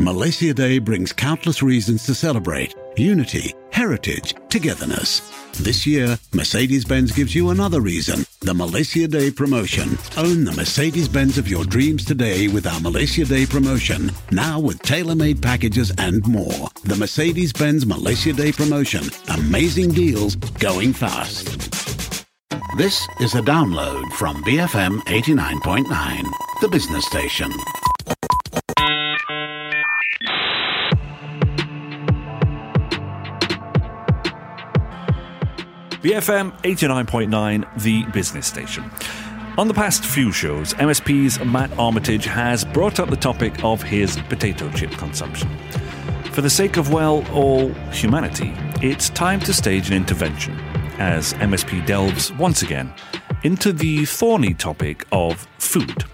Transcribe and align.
Malaysia 0.00 0.54
Day 0.54 0.78
brings 0.78 1.12
countless 1.12 1.60
reasons 1.60 2.04
to 2.04 2.14
celebrate 2.14 2.72
unity, 2.96 3.52
heritage, 3.72 4.32
togetherness. 4.48 5.20
This 5.60 5.88
year, 5.88 6.16
Mercedes 6.32 6.84
Benz 6.84 7.10
gives 7.10 7.34
you 7.34 7.50
another 7.50 7.80
reason 7.80 8.24
the 8.40 8.54
Malaysia 8.54 9.08
Day 9.08 9.32
promotion. 9.32 9.98
Own 10.16 10.44
the 10.44 10.54
Mercedes 10.56 11.08
Benz 11.08 11.36
of 11.36 11.48
your 11.48 11.64
dreams 11.64 12.04
today 12.04 12.46
with 12.46 12.64
our 12.64 12.80
Malaysia 12.80 13.24
Day 13.24 13.44
promotion, 13.44 14.12
now 14.30 14.60
with 14.60 14.80
tailor 14.82 15.16
made 15.16 15.42
packages 15.42 15.92
and 15.98 16.24
more. 16.28 16.68
The 16.84 16.96
Mercedes 16.96 17.52
Benz 17.52 17.84
Malaysia 17.84 18.32
Day 18.32 18.52
promotion. 18.52 19.02
Amazing 19.30 19.90
deals 19.90 20.36
going 20.36 20.92
fast. 20.92 21.46
This 22.76 23.04
is 23.20 23.34
a 23.34 23.40
download 23.40 24.12
from 24.12 24.44
BFM 24.44 25.00
89.9, 25.06 26.22
the 26.60 26.68
business 26.68 27.04
station. 27.06 27.50
BFM 36.02 36.52
89.9, 36.62 37.82
the 37.82 38.04
business 38.12 38.46
station. 38.46 38.88
On 39.56 39.66
the 39.66 39.74
past 39.74 40.04
few 40.04 40.30
shows, 40.30 40.72
MSP's 40.74 41.44
Matt 41.44 41.76
Armitage 41.76 42.24
has 42.24 42.64
brought 42.64 43.00
up 43.00 43.10
the 43.10 43.16
topic 43.16 43.64
of 43.64 43.82
his 43.82 44.16
potato 44.28 44.70
chip 44.70 44.92
consumption. 44.92 45.48
For 46.30 46.40
the 46.40 46.50
sake 46.50 46.76
of, 46.76 46.92
well, 46.92 47.26
all 47.32 47.70
humanity, 47.90 48.54
it's 48.80 49.10
time 49.10 49.40
to 49.40 49.52
stage 49.52 49.88
an 49.88 49.96
intervention 49.96 50.56
as 51.00 51.34
MSP 51.34 51.84
delves 51.84 52.32
once 52.34 52.62
again 52.62 52.94
into 53.42 53.72
the 53.72 54.04
thorny 54.04 54.54
topic 54.54 55.04
of 55.10 55.48
food. 55.58 56.04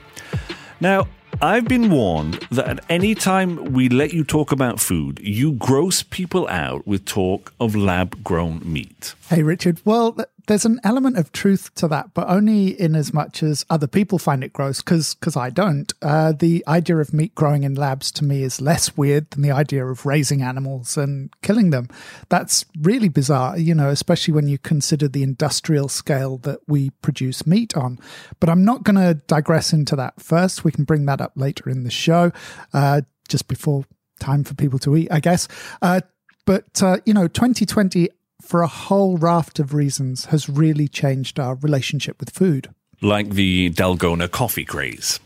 Now, 0.80 1.09
I've 1.41 1.66
been 1.66 1.91
warned 1.91 2.34
that 2.51 2.69
at 2.69 2.84
any 2.88 3.15
time 3.15 3.73
we 3.73 3.88
let 3.88 4.12
you 4.12 4.24
talk 4.24 4.52
about 4.52 4.80
food, 4.80 5.20
you 5.23 5.52
gross 5.52 6.02
people 6.02 6.48
out 6.48 6.87
with 6.87 7.05
talk 7.05 7.52
of 7.60 7.74
lab 7.74 8.23
grown 8.23 8.60
meat. 8.65 9.15
Hey, 9.29 9.43
Richard. 9.43 9.80
Well, 9.85 10.16
there's 10.46 10.64
an 10.64 10.80
element 10.84 11.16
of 11.16 11.32
truth 11.32 11.74
to 11.76 11.88
that, 11.88 12.12
but 12.12 12.28
only 12.28 12.78
in 12.78 12.95
as 12.95 13.14
much 13.14 13.42
as 13.42 13.64
other 13.70 13.87
people 13.87 14.18
find 14.18 14.45
it 14.45 14.52
gross, 14.52 14.82
because 14.82 15.36
I 15.36 15.51
don't. 15.51 15.92
Uh, 16.02 16.32
the 16.32 16.62
idea 16.68 16.98
of 16.98 17.14
meat 17.14 17.34
growing 17.34 17.62
in 17.62 17.74
labs 17.74 18.10
to 18.12 18.24
me 18.24 18.42
is 18.42 18.60
less 18.60 18.96
weird 18.96 19.30
than 19.30 19.42
the 19.42 19.51
idea 19.51 19.86
of 19.86 20.04
raising 20.04 20.42
animals 20.42 20.96
and 20.96 21.30
killing 21.42 21.70
them. 21.70 21.88
That's 22.28 22.66
really 22.80 23.09
bizarre, 23.09 23.59
you 23.59 23.74
know, 23.74 23.88
especially 23.88 24.34
when 24.34 24.48
you 24.48 24.59
consider 24.59 25.09
the 25.09 25.23
industrial 25.23 25.88
scale 25.88 26.38
that 26.38 26.60
we 26.66 26.90
produce 26.90 27.46
meat 27.46 27.76
on. 27.76 27.98
But 28.38 28.51
I'm 28.51 28.64
not 28.64 28.84
going 28.84 28.96
to 28.96 29.14
digress 29.14 29.73
into 29.73 29.96
that 29.96 30.20
first. 30.20 30.64
We 30.64 30.73
can 30.73 30.84
bring 30.84 31.06
that 31.06 31.20
up 31.20 31.32
later 31.36 31.70
in 31.70 31.84
the 31.84 31.90
show, 31.90 32.32
uh, 32.73 33.02
just 33.29 33.48
before 33.48 33.84
time 34.20 34.45
for 34.45 34.54
people 34.54 34.79
to 34.80 34.96
eat, 34.96 35.08
I 35.10 35.20
guess. 35.20 35.48
Uh, 35.80 36.02
but, 36.45 36.82
uh, 36.82 36.98
you 37.06 37.14
know, 37.14 37.26
2020 37.26 38.10
for 38.40 38.63
a 38.63 38.68
whole 38.68 39.16
raft 39.16 39.59
of 39.59 39.74
reasons, 39.74 40.27
has 40.27 40.49
really 40.49 40.88
changed 40.88 41.38
our 41.38 41.54
relationship 41.57 42.21
with 42.21 42.30
food. 42.30 42.68
Like 43.01 43.30
the 43.30 43.71
Dalgona 43.71 44.30
coffee 44.30 44.65
craze. 44.65 45.21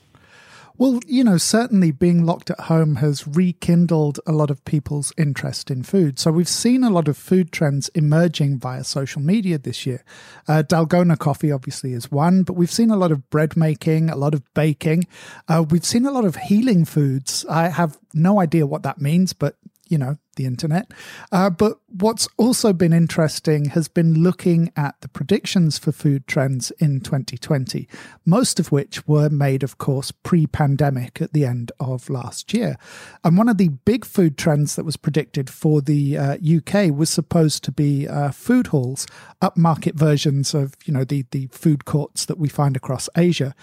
Well, 0.78 1.00
you 1.08 1.24
know, 1.24 1.38
certainly 1.38 1.90
being 1.90 2.24
locked 2.24 2.50
at 2.50 2.60
home 2.60 2.96
has 2.96 3.26
rekindled 3.26 4.20
a 4.28 4.32
lot 4.32 4.48
of 4.48 4.64
people's 4.64 5.12
interest 5.16 5.72
in 5.72 5.82
food. 5.82 6.20
So 6.20 6.30
we've 6.30 6.48
seen 6.48 6.84
a 6.84 6.90
lot 6.90 7.08
of 7.08 7.16
food 7.16 7.50
trends 7.50 7.88
emerging 7.96 8.60
via 8.60 8.84
social 8.84 9.20
media 9.20 9.58
this 9.58 9.86
year. 9.86 10.04
Uh, 10.46 10.62
Dalgona 10.64 11.18
coffee, 11.18 11.50
obviously, 11.50 11.94
is 11.94 12.12
one, 12.12 12.44
but 12.44 12.52
we've 12.52 12.70
seen 12.70 12.92
a 12.92 12.96
lot 12.96 13.10
of 13.10 13.28
bread 13.28 13.56
making, 13.56 14.08
a 14.08 14.14
lot 14.14 14.34
of 14.34 14.42
baking. 14.54 15.08
Uh, 15.48 15.64
we've 15.68 15.84
seen 15.84 16.06
a 16.06 16.12
lot 16.12 16.24
of 16.24 16.36
healing 16.36 16.84
foods. 16.84 17.44
I 17.50 17.70
have 17.70 17.98
no 18.14 18.40
idea 18.40 18.64
what 18.64 18.84
that 18.84 19.00
means, 19.00 19.32
but 19.32 19.56
you 19.88 19.98
know, 19.98 20.16
the 20.36 20.46
internet. 20.46 20.90
Uh, 21.32 21.50
but 21.50 21.78
what's 21.88 22.28
also 22.36 22.72
been 22.72 22.92
interesting 22.92 23.66
has 23.66 23.88
been 23.88 24.22
looking 24.22 24.72
at 24.76 25.00
the 25.00 25.08
predictions 25.08 25.78
for 25.78 25.92
food 25.92 26.26
trends 26.26 26.70
in 26.78 27.00
2020, 27.00 27.88
most 28.24 28.60
of 28.60 28.70
which 28.70 29.06
were 29.06 29.28
made, 29.28 29.62
of 29.62 29.78
course, 29.78 30.10
pre 30.10 30.46
pandemic 30.46 31.20
at 31.20 31.32
the 31.32 31.44
end 31.44 31.72
of 31.80 32.08
last 32.08 32.54
year. 32.54 32.76
And 33.24 33.36
one 33.36 33.48
of 33.48 33.58
the 33.58 33.68
big 33.68 34.04
food 34.04 34.38
trends 34.38 34.76
that 34.76 34.84
was 34.84 34.96
predicted 34.96 35.50
for 35.50 35.80
the 35.80 36.16
uh, 36.16 36.36
UK 36.36 36.94
was 36.94 37.10
supposed 37.10 37.64
to 37.64 37.72
be 37.72 38.06
uh, 38.06 38.30
food 38.30 38.68
halls, 38.68 39.06
upmarket 39.42 39.94
versions 39.94 40.54
of, 40.54 40.74
you 40.84 40.94
know, 40.94 41.04
the, 41.04 41.24
the 41.32 41.48
food 41.48 41.84
courts 41.84 42.24
that 42.26 42.38
we 42.38 42.48
find 42.48 42.76
across 42.76 43.08
Asia. 43.16 43.54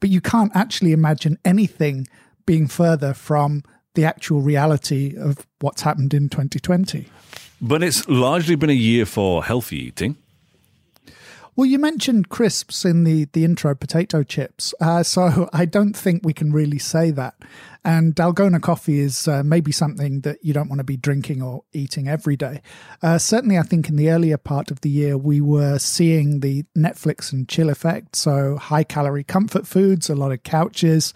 But 0.00 0.10
you 0.10 0.20
can't 0.20 0.54
actually 0.54 0.92
imagine 0.92 1.38
anything 1.44 2.06
being 2.46 2.66
further 2.66 3.12
from 3.12 3.62
the 3.94 4.04
actual 4.04 4.40
reality 4.40 5.16
of 5.16 5.46
what's 5.60 5.82
happened 5.82 6.14
in 6.14 6.28
2020. 6.28 7.08
But 7.60 7.82
it's 7.82 8.08
largely 8.08 8.54
been 8.54 8.70
a 8.70 8.74
year 8.74 9.04
for 9.04 9.44
healthy 9.44 9.76
eating. 9.86 10.16
Well, 11.58 11.66
you 11.66 11.80
mentioned 11.80 12.28
crisps 12.28 12.84
in 12.84 13.02
the, 13.02 13.24
the 13.32 13.44
intro, 13.44 13.74
potato 13.74 14.22
chips. 14.22 14.72
Uh, 14.80 15.02
so 15.02 15.50
I 15.52 15.64
don't 15.64 15.94
think 15.96 16.24
we 16.24 16.32
can 16.32 16.52
really 16.52 16.78
say 16.78 17.10
that. 17.10 17.34
And 17.84 18.14
Dalgona 18.14 18.62
coffee 18.62 19.00
is 19.00 19.26
uh, 19.26 19.42
maybe 19.42 19.72
something 19.72 20.20
that 20.20 20.38
you 20.40 20.52
don't 20.52 20.68
want 20.68 20.78
to 20.78 20.84
be 20.84 20.96
drinking 20.96 21.42
or 21.42 21.64
eating 21.72 22.06
every 22.06 22.36
day. 22.36 22.62
Uh, 23.02 23.18
certainly, 23.18 23.58
I 23.58 23.62
think 23.62 23.88
in 23.88 23.96
the 23.96 24.08
earlier 24.08 24.36
part 24.36 24.70
of 24.70 24.82
the 24.82 24.88
year, 24.88 25.18
we 25.18 25.40
were 25.40 25.80
seeing 25.80 26.40
the 26.40 26.64
Netflix 26.76 27.32
and 27.32 27.48
chill 27.48 27.70
effect. 27.70 28.14
So 28.14 28.56
high 28.56 28.84
calorie 28.84 29.24
comfort 29.24 29.66
foods, 29.66 30.08
a 30.08 30.14
lot 30.14 30.30
of 30.30 30.44
couches, 30.44 31.12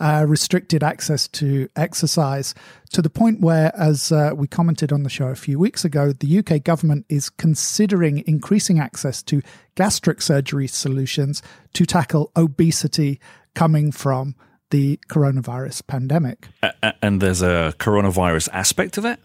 uh, 0.00 0.24
restricted 0.26 0.82
access 0.82 1.28
to 1.28 1.68
exercise 1.76 2.54
to 2.92 3.00
the 3.00 3.10
point 3.10 3.40
where, 3.40 3.74
as 3.76 4.10
uh, 4.10 4.32
we 4.34 4.46
commented 4.46 4.92
on 4.92 5.02
the 5.02 5.08
show 5.08 5.28
a 5.28 5.36
few 5.36 5.58
weeks 5.58 5.84
ago, 5.84 6.12
the 6.12 6.38
UK 6.38 6.62
government 6.62 7.06
is 7.08 7.30
considering 7.30 8.24
increasing 8.26 8.78
access 8.78 9.22
to 9.22 9.42
gastric 9.74 10.20
surgery 10.20 10.66
solutions 10.66 11.42
to 11.72 11.86
tackle 11.86 12.30
obesity 12.36 13.20
coming 13.54 13.92
from 13.92 14.34
the 14.70 14.98
coronavirus 15.08 15.86
pandemic. 15.86 16.48
Uh, 16.62 16.92
and 17.00 17.20
there's 17.20 17.42
a 17.42 17.74
coronavirus 17.78 18.48
aspect 18.52 18.94
to 18.94 19.00
that? 19.02 19.20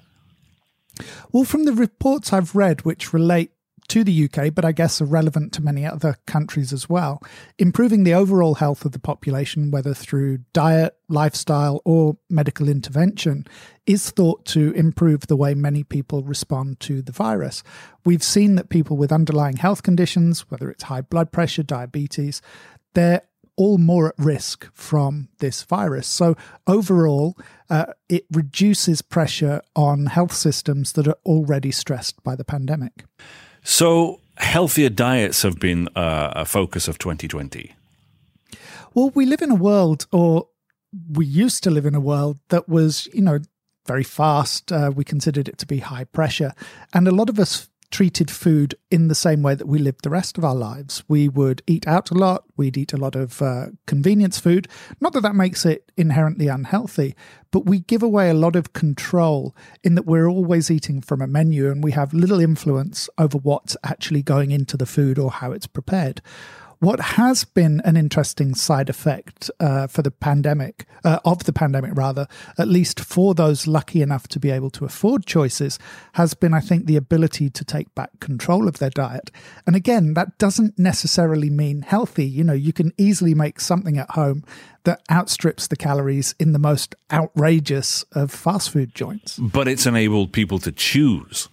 Well, 1.31 1.44
from 1.44 1.66
the 1.66 1.74
reports 1.74 2.34
I've 2.34 2.56
read, 2.56 2.86
which 2.86 3.13
relate 3.13 3.51
to 3.89 4.03
the 4.03 4.25
UK, 4.25 4.53
but 4.53 4.66
I 4.66 4.72
guess 4.72 5.01
are 5.01 5.05
relevant 5.05 5.51
to 5.53 5.61
many 5.61 5.85
other 5.85 6.16
countries 6.25 6.72
as 6.72 6.89
well. 6.89 7.22
Improving 7.57 8.03
the 8.03 8.13
overall 8.13 8.55
health 8.55 8.85
of 8.85 8.91
the 8.91 9.00
population, 9.00 9.72
whether 9.72 9.94
through 9.94 10.39
diet, 10.53 10.95
lifestyle, 11.09 11.81
or 11.85 12.17
medical 12.29 12.69
intervention, 12.69 13.45
is 13.85 14.11
thought 14.11 14.45
to 14.45 14.72
improve 14.72 15.27
the 15.27 15.35
way 15.35 15.53
many 15.53 15.83
people 15.83 16.23
respond 16.23 16.79
to 16.81 17.01
the 17.01 17.11
virus. 17.11 17.63
We've 18.05 18.23
seen 18.23 18.55
that 18.55 18.69
people 18.69 18.97
with 18.97 19.11
underlying 19.11 19.57
health 19.57 19.83
conditions, 19.83 20.41
whether 20.50 20.69
it's 20.69 20.83
high 20.83 21.01
blood 21.01 21.31
pressure, 21.31 21.63
diabetes, 21.63 22.41
they're 22.94 23.23
all 23.59 23.77
more 23.77 24.07
at 24.07 24.16
risk 24.17 24.69
from 24.73 25.27
this 25.39 25.63
virus. 25.63 26.07
So, 26.07 26.38
overall, 26.66 27.38
uh, 27.69 27.88
it 28.07 28.25
reduces 28.31 29.01
pressure 29.01 29.61
on 29.75 30.06
health 30.06 30.33
systems 30.33 30.94
that 30.94 31.09
are 31.09 31.17
already 31.25 31.71
stressed 31.71 32.23
by 32.23 32.38
the 32.38 32.45
pandemic. 32.45 33.03
So, 33.69 34.19
healthier 34.38 34.90
diets 34.90 35.44
have 35.44 35.59
been 35.59 35.90
uh, 35.96 36.34
a 36.35 36.44
focus 36.44 36.88
of 36.88 36.97
2020. 36.97 37.75
Well, 38.96 39.12
we 39.12 39.28
live 39.28 39.44
in 39.44 39.52
a 39.52 39.56
world, 39.56 40.07
or 40.12 40.47
we 41.12 41.28
used 41.28 41.63
to 41.66 41.69
live 41.69 41.85
in 41.85 41.94
a 41.94 42.00
world 42.00 42.40
that 42.50 42.68
was, 42.68 43.07
you 43.13 43.22
know, 43.22 43.38
very 43.85 44.03
fast. 44.03 44.72
Uh, 44.72 44.91
we 44.94 45.03
considered 45.03 45.47
it 45.47 45.59
to 45.59 45.68
be 45.68 45.78
high 45.78 46.06
pressure. 46.06 46.56
And 46.96 47.07
a 47.07 47.12
lot 47.12 47.30
of 47.30 47.38
us 47.38 47.69
treated 47.91 48.29
food 48.29 48.75
in 48.91 49.07
the 49.07 49.16
same 49.16 49.41
way 49.41 49.55
that 49.55 49.67
we 49.67 49.79
lived 49.79 50.03
the 50.03 50.09
rest 50.09 50.38
of 50.38 50.45
our 50.45 50.55
lives. 50.55 51.03
We 51.07 51.27
would 51.27 51.61
eat 51.66 51.88
out 51.88 52.11
a 52.11 52.13
lot, 52.13 52.44
we'd 52.55 52.77
eat 52.77 52.94
a 52.94 52.97
lot 52.97 53.16
of 53.16 53.41
uh, 53.41 53.67
convenience 53.88 54.39
food. 54.39 54.67
Not 55.00 55.13
that 55.13 55.22
that 55.22 55.35
makes 55.35 55.66
it 55.66 55.91
inherently 55.97 56.47
unhealthy, 56.47 57.16
but 57.51 57.66
we 57.66 57.79
give 57.79 58.03
away 58.03 58.29
a 58.29 58.35
lot 58.35 58.55
of 58.55 58.73
control 58.73 59.56
in 59.83 59.95
that 59.95 60.06
we're 60.06 60.27
always 60.27 60.69
eating 60.69 61.01
from 61.01 61.21
a 61.21 61.27
menu 61.27 61.71
and 61.71 61.83
we 61.83 61.91
have 61.91 62.13
little 62.13 62.39
influence 62.39 63.09
over 63.18 63.38
what's 63.38 63.75
actually 63.83 64.21
going 64.21 64.51
into 64.51 64.77
the 64.77 64.86
food 64.86 65.18
or 65.18 65.31
how 65.31 65.51
it's 65.51 65.68
prepared. 65.68 66.21
What 66.81 67.01
has 67.01 67.43
been 67.43 67.81
an 67.83 67.97
interesting 67.97 68.55
side 68.55 68.89
effect 68.89 69.51
uh, 69.59 69.87
for 69.87 70.01
the 70.01 70.11
pandemic, 70.11 70.85
uh, 71.03 71.19
of 71.25 71.43
the 71.43 71.51
pandemic 71.51 71.91
rather, 71.93 72.25
at 72.57 72.69
least 72.69 73.01
for 73.01 73.33
those 73.33 73.67
lucky 73.67 74.01
enough 74.01 74.29
to 74.29 74.39
be 74.39 74.49
able 74.49 74.69
to 74.71 74.85
afford 74.85 75.25
choices, 75.25 75.77
has 76.13 76.33
been, 76.33 76.53
I 76.53 76.61
think, 76.61 76.85
the 76.85 76.95
ability 76.95 77.49
to 77.49 77.65
take 77.65 77.93
back 77.95 78.21
control 78.21 78.65
of 78.69 78.79
their 78.79 78.89
diet. 78.89 79.29
And 79.67 79.75
again, 79.75 80.13
that 80.13 80.37
doesn't 80.37 80.79
necessarily 80.79 81.49
mean 81.49 81.81
healthy. 81.81 82.25
You 82.25 82.45
know, 82.45 82.53
you 82.53 82.71
can 82.71 82.93
easily 82.97 83.35
make 83.35 83.59
something 83.59 83.97
at 83.97 84.11
home 84.11 84.45
that 84.85 85.01
outstrips 85.11 85.67
the 85.67 85.75
calories 85.75 86.33
in 86.39 86.53
the 86.53 86.59
most 86.59 86.95
outrageous 87.11 88.03
of 88.13 88.31
fast 88.31 88.69
food 88.69 88.95
joints. 88.95 89.37
But 89.37 89.67
it's 89.67 89.85
enabled 89.85 90.31
people 90.31 90.59
to 90.59 90.71
choose. 90.71 91.49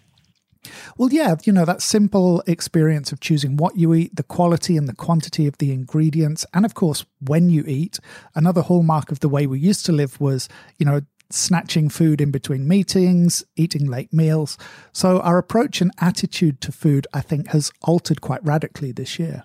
Well, 0.96 1.10
yeah, 1.12 1.36
you 1.44 1.52
know, 1.52 1.64
that 1.64 1.82
simple 1.82 2.42
experience 2.46 3.12
of 3.12 3.20
choosing 3.20 3.56
what 3.56 3.76
you 3.76 3.94
eat, 3.94 4.16
the 4.16 4.22
quality 4.22 4.76
and 4.76 4.88
the 4.88 4.94
quantity 4.94 5.46
of 5.46 5.58
the 5.58 5.72
ingredients, 5.72 6.46
and 6.52 6.64
of 6.64 6.74
course, 6.74 7.04
when 7.20 7.50
you 7.50 7.64
eat. 7.66 7.98
Another 8.34 8.62
hallmark 8.62 9.10
of 9.10 9.20
the 9.20 9.28
way 9.28 9.46
we 9.46 9.58
used 9.58 9.86
to 9.86 9.92
live 9.92 10.20
was, 10.20 10.48
you 10.78 10.86
know, 10.86 11.00
snatching 11.30 11.88
food 11.88 12.20
in 12.20 12.30
between 12.30 12.68
meetings, 12.68 13.44
eating 13.56 13.86
late 13.86 14.12
meals. 14.12 14.56
So 14.92 15.20
our 15.20 15.38
approach 15.38 15.80
and 15.80 15.90
attitude 16.00 16.60
to 16.60 16.72
food, 16.72 17.06
I 17.12 17.20
think, 17.20 17.48
has 17.48 17.72
altered 17.82 18.20
quite 18.20 18.44
radically 18.44 18.92
this 18.92 19.18
year. 19.18 19.44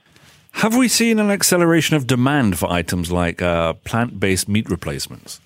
Have 0.55 0.75
we 0.75 0.87
seen 0.87 1.17
an 1.17 1.31
acceleration 1.31 1.95
of 1.95 2.07
demand 2.07 2.59
for 2.59 2.69
items 2.69 3.11
like 3.11 3.41
uh, 3.41 3.73
plant 3.73 4.19
based 4.19 4.47
meat 4.47 4.69
replacements? 4.69 5.39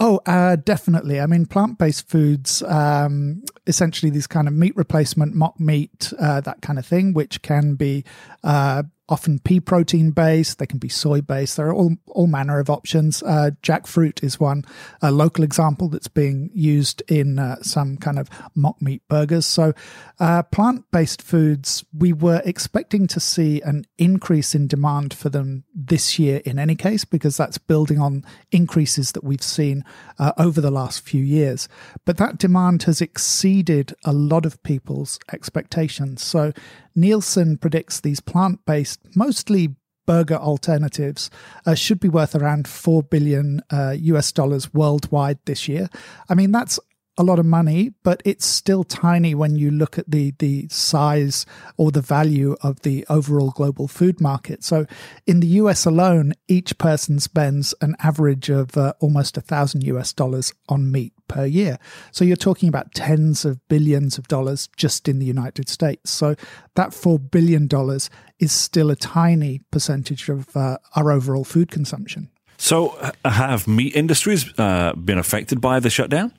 Oh, 0.00 0.20
uh, 0.26 0.56
definitely. 0.56 1.20
I 1.20 1.26
mean, 1.26 1.46
plant 1.46 1.76
based 1.78 2.08
foods, 2.08 2.62
um, 2.62 3.42
essentially 3.66 4.10
these 4.10 4.28
kind 4.28 4.46
of 4.46 4.54
meat 4.54 4.76
replacement, 4.76 5.34
mock 5.34 5.58
meat, 5.58 6.12
uh, 6.20 6.40
that 6.42 6.62
kind 6.62 6.78
of 6.78 6.86
thing, 6.86 7.12
which 7.14 7.42
can 7.42 7.74
be 7.74 8.04
uh, 8.44 8.84
often 9.08 9.38
pea 9.38 9.60
protein 9.60 10.10
based. 10.10 10.58
They 10.58 10.66
can 10.66 10.78
be 10.78 10.88
soy 10.88 11.20
based. 11.20 11.56
There 11.56 11.68
are 11.68 11.74
all, 11.74 11.96
all 12.08 12.26
manner 12.26 12.58
of 12.58 12.68
options. 12.68 13.22
Uh, 13.22 13.50
jackfruit 13.62 14.22
is 14.22 14.38
one, 14.38 14.64
a 15.00 15.10
local 15.10 15.44
example 15.44 15.88
that's 15.88 16.08
being 16.08 16.50
used 16.52 17.02
in 17.08 17.38
uh, 17.38 17.56
some 17.62 17.96
kind 17.96 18.18
of 18.18 18.28
mock 18.54 18.80
meat 18.82 19.02
burgers. 19.08 19.46
So, 19.46 19.72
uh, 20.20 20.42
plant 20.42 20.84
based 20.90 21.22
foods, 21.22 21.84
we 21.96 22.12
were 22.12 22.42
expecting 22.44 23.06
to 23.08 23.20
see 23.20 23.60
an 23.62 23.84
increase 23.96 24.54
in 24.54 24.66
demand 24.66 25.14
for 25.14 25.28
them 25.28 25.64
this 25.74 26.18
year 26.18 26.42
in 26.44 26.58
any 26.58 26.74
case, 26.74 27.04
because 27.04 27.36
that's 27.36 27.58
building 27.58 28.00
on 28.00 28.24
increases 28.50 29.12
that 29.12 29.24
we've 29.24 29.42
seen 29.42 29.84
uh, 30.18 30.32
over 30.38 30.60
the 30.60 30.70
last 30.70 31.00
few 31.00 31.22
years. 31.22 31.68
But 32.04 32.16
that 32.18 32.38
demand 32.38 32.82
has 32.84 33.00
exceeded 33.00 33.94
a 34.04 34.12
lot 34.12 34.44
of 34.44 34.62
people's 34.62 35.18
expectations. 35.32 36.22
So, 36.22 36.52
Nielsen 36.98 37.56
predicts 37.56 38.00
these 38.00 38.20
plant 38.20 38.64
based, 38.66 39.00
mostly 39.14 39.76
burger 40.06 40.36
alternatives 40.36 41.30
uh, 41.66 41.74
should 41.74 42.00
be 42.00 42.08
worth 42.08 42.34
around 42.34 42.66
4 42.66 43.02
billion 43.02 43.60
uh, 43.70 43.94
US 43.98 44.32
dollars 44.32 44.72
worldwide 44.72 45.38
this 45.44 45.68
year. 45.68 45.90
I 46.30 46.34
mean, 46.34 46.50
that's 46.50 46.80
a 47.18 47.24
lot 47.24 47.38
of 47.38 47.44
money, 47.44 47.92
but 48.04 48.22
it's 48.24 48.46
still 48.46 48.84
tiny 48.84 49.34
when 49.34 49.56
you 49.56 49.70
look 49.70 49.98
at 49.98 50.10
the 50.10 50.32
the 50.38 50.68
size 50.70 51.44
or 51.76 51.90
the 51.90 52.00
value 52.00 52.56
of 52.62 52.80
the 52.80 53.04
overall 53.10 53.50
global 53.50 53.88
food 53.88 54.20
market. 54.20 54.64
So, 54.64 54.86
in 55.26 55.40
the 55.40 55.48
US 55.62 55.84
alone, 55.84 56.32
each 56.46 56.78
person 56.78 57.18
spends 57.18 57.74
an 57.80 57.96
average 57.98 58.48
of 58.48 58.76
uh, 58.76 58.92
almost 59.00 59.36
a 59.36 59.40
thousand 59.40 59.82
US 59.84 60.12
dollars 60.12 60.54
on 60.68 60.90
meat 60.90 61.12
per 61.26 61.44
year. 61.44 61.78
So 62.10 62.24
you're 62.24 62.36
talking 62.36 62.68
about 62.68 62.94
tens 62.94 63.44
of 63.44 63.66
billions 63.68 64.16
of 64.18 64.26
dollars 64.28 64.68
just 64.76 65.08
in 65.08 65.18
the 65.18 65.26
United 65.26 65.68
States. 65.68 66.10
So 66.10 66.34
that 66.74 66.94
four 66.94 67.18
billion 67.18 67.66
dollars 67.66 68.08
is 68.38 68.52
still 68.52 68.90
a 68.90 68.96
tiny 68.96 69.60
percentage 69.70 70.28
of 70.28 70.56
uh, 70.56 70.78
our 70.96 71.12
overall 71.12 71.44
food 71.44 71.70
consumption. 71.70 72.30
So, 72.60 72.98
have 73.24 73.68
meat 73.68 73.94
industries 73.94 74.52
uh, 74.58 74.92
been 74.94 75.18
affected 75.18 75.60
by 75.60 75.78
the 75.78 75.90
shutdown? 75.90 76.32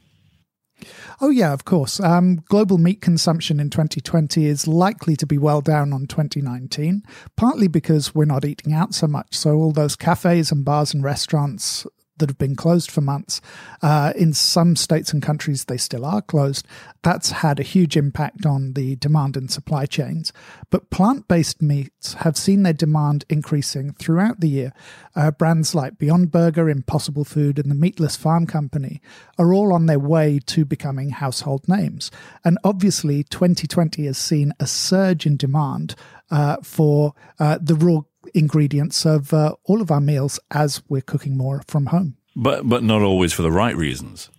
Oh, 1.22 1.30
yeah, 1.30 1.54
of 1.54 1.66
course. 1.66 2.00
Um, 2.00 2.38
global 2.48 2.78
meat 2.78 3.02
consumption 3.02 3.60
in 3.60 3.70
2020 3.70 4.46
is 4.46 4.68
likely 4.68 5.16
to 5.16 5.26
be 5.26 5.38
well 5.38 5.62
down 5.62 5.94
on 5.94 6.08
2019, 6.08 7.04
partly 7.36 7.68
because 7.68 8.16
we're 8.16 8.26
not 8.26 8.46
eating 8.46 8.74
out 8.74 8.94
so 8.94 9.08
much. 9.08 9.36
So, 9.36 9.56
all 9.56 9.72
those 9.72 9.96
cafes 9.96 10.52
and 10.52 10.64
bars 10.64 10.94
and 10.94 11.04
restaurants 11.04 11.86
that 12.20 12.30
have 12.30 12.38
been 12.38 12.56
closed 12.56 12.92
for 12.92 13.02
months. 13.02 13.42
Uh, 13.82 14.14
in 14.16 14.34
some 14.34 14.76
states 14.76 15.12
and 15.12 15.22
countries, 15.22 15.66
they 15.66 15.78
still 15.78 16.06
are 16.06 16.22
closed. 16.22 16.68
That's 17.02 17.32
had 17.32 17.60
a 17.60 17.64
huge 17.64 17.98
impact 17.98 18.46
on 18.46 18.74
the 18.74 18.96
demand 18.98 19.36
and 19.36 19.50
supply 19.50 19.86
chains. 19.86 20.32
But 20.70 20.90
plant 20.90 21.28
based 21.28 21.62
meats 21.62 22.14
have 22.16 22.38
seen 22.38 22.64
their 22.64 22.74
demand 22.74 23.26
increasing 23.30 23.94
throughout 23.94 24.40
the 24.40 24.50
year. 24.50 24.74
Uh, 25.16 25.32
brands 25.32 25.74
like 25.74 25.98
Beyond 25.98 26.32
Burger, 26.32 26.70
Impossible 26.70 27.26
Food, 27.26 27.58
and 27.58 27.72
the 27.72 27.76
Meatless 27.76 28.16
Farm 28.16 28.46
Company 28.46 29.02
are 29.38 29.54
all 29.54 29.74
on 29.74 29.86
their 29.86 30.00
way 30.00 30.40
to 30.48 30.66
becoming 30.66 31.10
household 31.12 31.68
names. 31.68 32.12
And 32.44 32.58
obviously, 32.64 33.24
2020 33.24 34.06
has 34.06 34.18
seen 34.18 34.54
a 34.60 34.68
surge 34.68 35.26
in 35.26 35.38
demand 35.38 35.96
uh, 36.32 36.58
for 36.62 37.14
uh, 37.40 37.58
the 37.62 37.76
raw 37.76 38.02
ingredients 38.34 39.06
of 39.06 39.34
uh, 39.34 39.56
all 39.66 39.82
of 39.82 39.92
our 39.92 40.02
meals 40.02 40.40
as 40.52 40.82
we're 40.90 41.02
cooking 41.02 41.38
more 41.38 41.62
from 41.68 41.88
home. 41.88 42.18
But 42.36 42.68
but 42.68 42.84
not 42.84 43.02
always 43.02 43.34
for 43.34 43.42
the 43.42 43.52
right 43.52 43.76
reasons. 43.76 44.30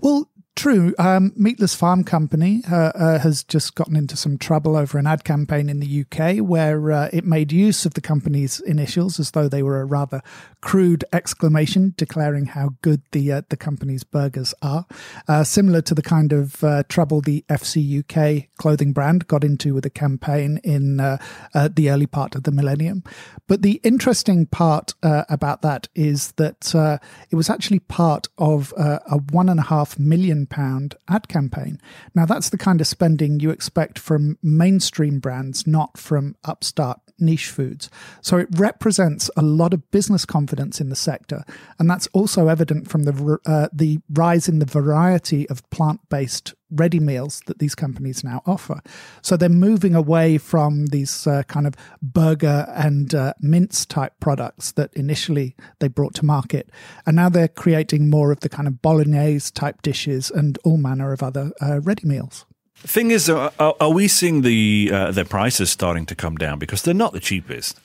Well, 0.00 0.28
True. 0.58 0.92
Um, 0.98 1.32
Meatless 1.36 1.76
Farm 1.76 2.02
Company 2.02 2.64
uh, 2.68 2.90
uh, 2.92 3.18
has 3.20 3.44
just 3.44 3.76
gotten 3.76 3.94
into 3.94 4.16
some 4.16 4.36
trouble 4.36 4.76
over 4.76 4.98
an 4.98 5.06
ad 5.06 5.22
campaign 5.22 5.68
in 5.68 5.78
the 5.78 6.04
UK 6.04 6.38
where 6.44 6.90
uh, 6.90 7.08
it 7.12 7.24
made 7.24 7.52
use 7.52 7.86
of 7.86 7.94
the 7.94 8.00
company's 8.00 8.58
initials 8.58 9.20
as 9.20 9.30
though 9.30 9.46
they 9.46 9.62
were 9.62 9.80
a 9.80 9.84
rather 9.84 10.20
crude 10.60 11.04
exclamation 11.12 11.94
declaring 11.96 12.46
how 12.46 12.70
good 12.82 13.02
the 13.12 13.30
uh, 13.30 13.42
the 13.50 13.56
company's 13.56 14.02
burgers 14.02 14.52
are. 14.60 14.84
Uh, 15.28 15.44
similar 15.44 15.80
to 15.80 15.94
the 15.94 16.02
kind 16.02 16.32
of 16.32 16.64
uh, 16.64 16.82
trouble 16.88 17.20
the 17.20 17.44
FC 17.48 18.00
UK 18.00 18.48
clothing 18.56 18.92
brand 18.92 19.28
got 19.28 19.44
into 19.44 19.74
with 19.74 19.86
a 19.86 19.90
campaign 19.90 20.58
in 20.64 20.96
the 20.96 21.88
early 21.88 22.06
part 22.06 22.34
of 22.34 22.42
the 22.42 22.50
millennium. 22.50 23.04
But 23.46 23.62
the 23.62 23.80
interesting 23.84 24.46
part 24.46 24.94
about 25.04 25.62
that 25.62 25.86
is 25.94 26.32
that 26.32 26.74
it 27.30 27.36
was 27.36 27.48
actually 27.48 27.78
part 27.78 28.26
of 28.38 28.74
a 28.76 29.20
one 29.30 29.48
and 29.48 29.60
a 29.60 29.62
half 29.62 29.96
million 30.00 30.47
pound 30.48 30.94
ad 31.08 31.28
campaign. 31.28 31.80
Now, 32.14 32.26
that's 32.26 32.50
the 32.50 32.58
kind 32.58 32.80
of 32.80 32.86
spending 32.86 33.40
you 33.40 33.50
expect 33.50 33.98
from 33.98 34.38
mainstream 34.42 35.20
brands, 35.20 35.66
not 35.66 35.98
from 35.98 36.36
upstart 36.44 37.00
niche 37.18 37.50
foods. 37.50 37.90
So 38.22 38.38
it 38.38 38.48
represents 38.56 39.30
a 39.36 39.42
lot 39.42 39.74
of 39.74 39.90
business 39.90 40.24
confidence 40.24 40.80
in 40.80 40.88
the 40.88 40.96
sector, 40.96 41.44
and 41.78 41.88
that's 41.88 42.08
also 42.12 42.48
evident 42.48 42.88
from 42.88 43.04
the 43.04 43.38
uh, 43.46 43.68
the 43.72 43.98
rise 44.10 44.48
in 44.48 44.58
the 44.58 44.66
variety 44.66 45.48
of 45.48 45.68
plant 45.70 46.00
based 46.08 46.54
ready 46.70 47.00
meals 47.00 47.40
that 47.46 47.58
these 47.58 47.74
companies 47.74 48.22
now 48.22 48.42
offer. 48.46 48.80
So 49.22 49.36
they're 49.36 49.48
moving 49.48 49.94
away 49.94 50.38
from 50.38 50.86
these 50.86 51.26
uh, 51.26 51.42
kind 51.44 51.66
of 51.66 51.74
burger 52.02 52.66
and 52.74 53.14
uh, 53.14 53.34
mince 53.40 53.86
type 53.86 54.14
products 54.20 54.72
that 54.72 54.92
initially 54.94 55.56
they 55.78 55.88
brought 55.88 56.14
to 56.16 56.24
market. 56.24 56.70
And 57.06 57.16
now 57.16 57.28
they're 57.28 57.48
creating 57.48 58.10
more 58.10 58.32
of 58.32 58.40
the 58.40 58.48
kind 58.48 58.68
of 58.68 58.82
bolognese 58.82 59.52
type 59.52 59.82
dishes 59.82 60.30
and 60.30 60.58
all 60.64 60.76
manner 60.76 61.12
of 61.12 61.22
other 61.22 61.52
uh, 61.60 61.80
ready 61.80 62.06
meals. 62.06 62.44
The 62.82 62.88
thing 62.88 63.10
is, 63.10 63.28
are, 63.28 63.52
are, 63.58 63.90
we 63.90 64.06
seeing 64.06 64.42
the 64.42 64.90
uh, 64.92 65.10
their 65.10 65.24
prices 65.24 65.70
starting 65.70 66.06
to 66.06 66.14
come 66.14 66.36
down 66.36 66.58
because 66.58 66.82
they're 66.82 66.94
not 66.94 67.12
the 67.12 67.20
cheapest? 67.20 67.80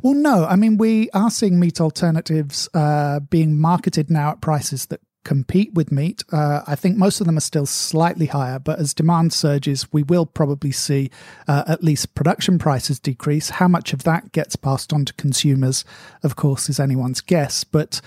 Well, 0.00 0.14
no. 0.14 0.44
I 0.46 0.56
mean, 0.56 0.78
we 0.78 1.10
are 1.10 1.30
seeing 1.30 1.60
meat 1.60 1.80
alternatives 1.80 2.68
uh, 2.72 3.20
being 3.20 3.58
marketed 3.58 4.10
now 4.10 4.30
at 4.30 4.40
prices 4.40 4.86
that 4.86 5.00
compete 5.24 5.72
with 5.74 5.92
meat. 5.92 6.24
Uh, 6.32 6.62
I 6.66 6.74
think 6.74 6.96
most 6.96 7.20
of 7.20 7.26
them 7.26 7.36
are 7.36 7.42
still 7.42 7.66
slightly 7.66 8.26
higher, 8.26 8.58
but 8.58 8.78
as 8.78 8.94
demand 8.94 9.32
surges, 9.32 9.92
we 9.92 10.02
will 10.02 10.26
probably 10.26 10.72
see 10.72 11.10
uh, 11.46 11.64
at 11.66 11.84
least 11.84 12.14
production 12.14 12.58
prices 12.58 12.98
decrease. 12.98 13.50
How 13.50 13.68
much 13.68 13.92
of 13.92 14.02
that 14.04 14.32
gets 14.32 14.56
passed 14.56 14.92
on 14.92 15.04
to 15.04 15.12
consumers, 15.14 15.84
of 16.22 16.36
course, 16.36 16.68
is 16.68 16.80
anyone's 16.80 17.20
guess. 17.20 17.62
But 17.64 18.00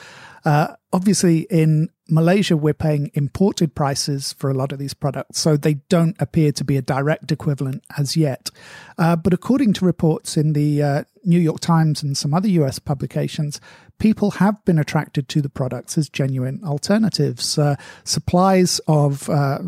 uh, 0.43 0.75
obviously, 0.91 1.41
in 1.49 1.89
Malaysia, 2.09 2.55
we're 2.55 2.73
paying 2.73 3.09
imported 3.15 3.73
prices 3.73 4.33
for 4.33 4.49
a 4.49 4.53
lot 4.53 4.71
of 4.71 4.77
these 4.77 4.93
products, 4.93 5.39
so 5.39 5.57
they 5.57 5.75
don't 5.89 6.15
appear 6.19 6.51
to 6.51 6.63
be 6.63 6.77
a 6.77 6.81
direct 6.81 7.31
equivalent 7.31 7.83
as 7.97 8.15
yet. 8.15 8.51
Uh, 8.97 9.15
but 9.15 9.33
according 9.33 9.73
to 9.73 9.85
reports 9.85 10.37
in 10.37 10.53
the 10.53 10.83
uh, 10.83 11.03
New 11.23 11.39
York 11.39 11.59
Times 11.59 12.03
and 12.03 12.15
some 12.15 12.33
other 12.33 12.47
US 12.47 12.77
publications, 12.77 13.59
people 13.97 14.31
have 14.31 14.63
been 14.65 14.77
attracted 14.77 15.27
to 15.29 15.41
the 15.41 15.49
products 15.49 15.97
as 15.97 16.07
genuine 16.07 16.61
alternatives. 16.63 17.57
Uh, 17.57 17.75
supplies 18.03 18.79
of 18.87 19.27
uh, 19.29 19.59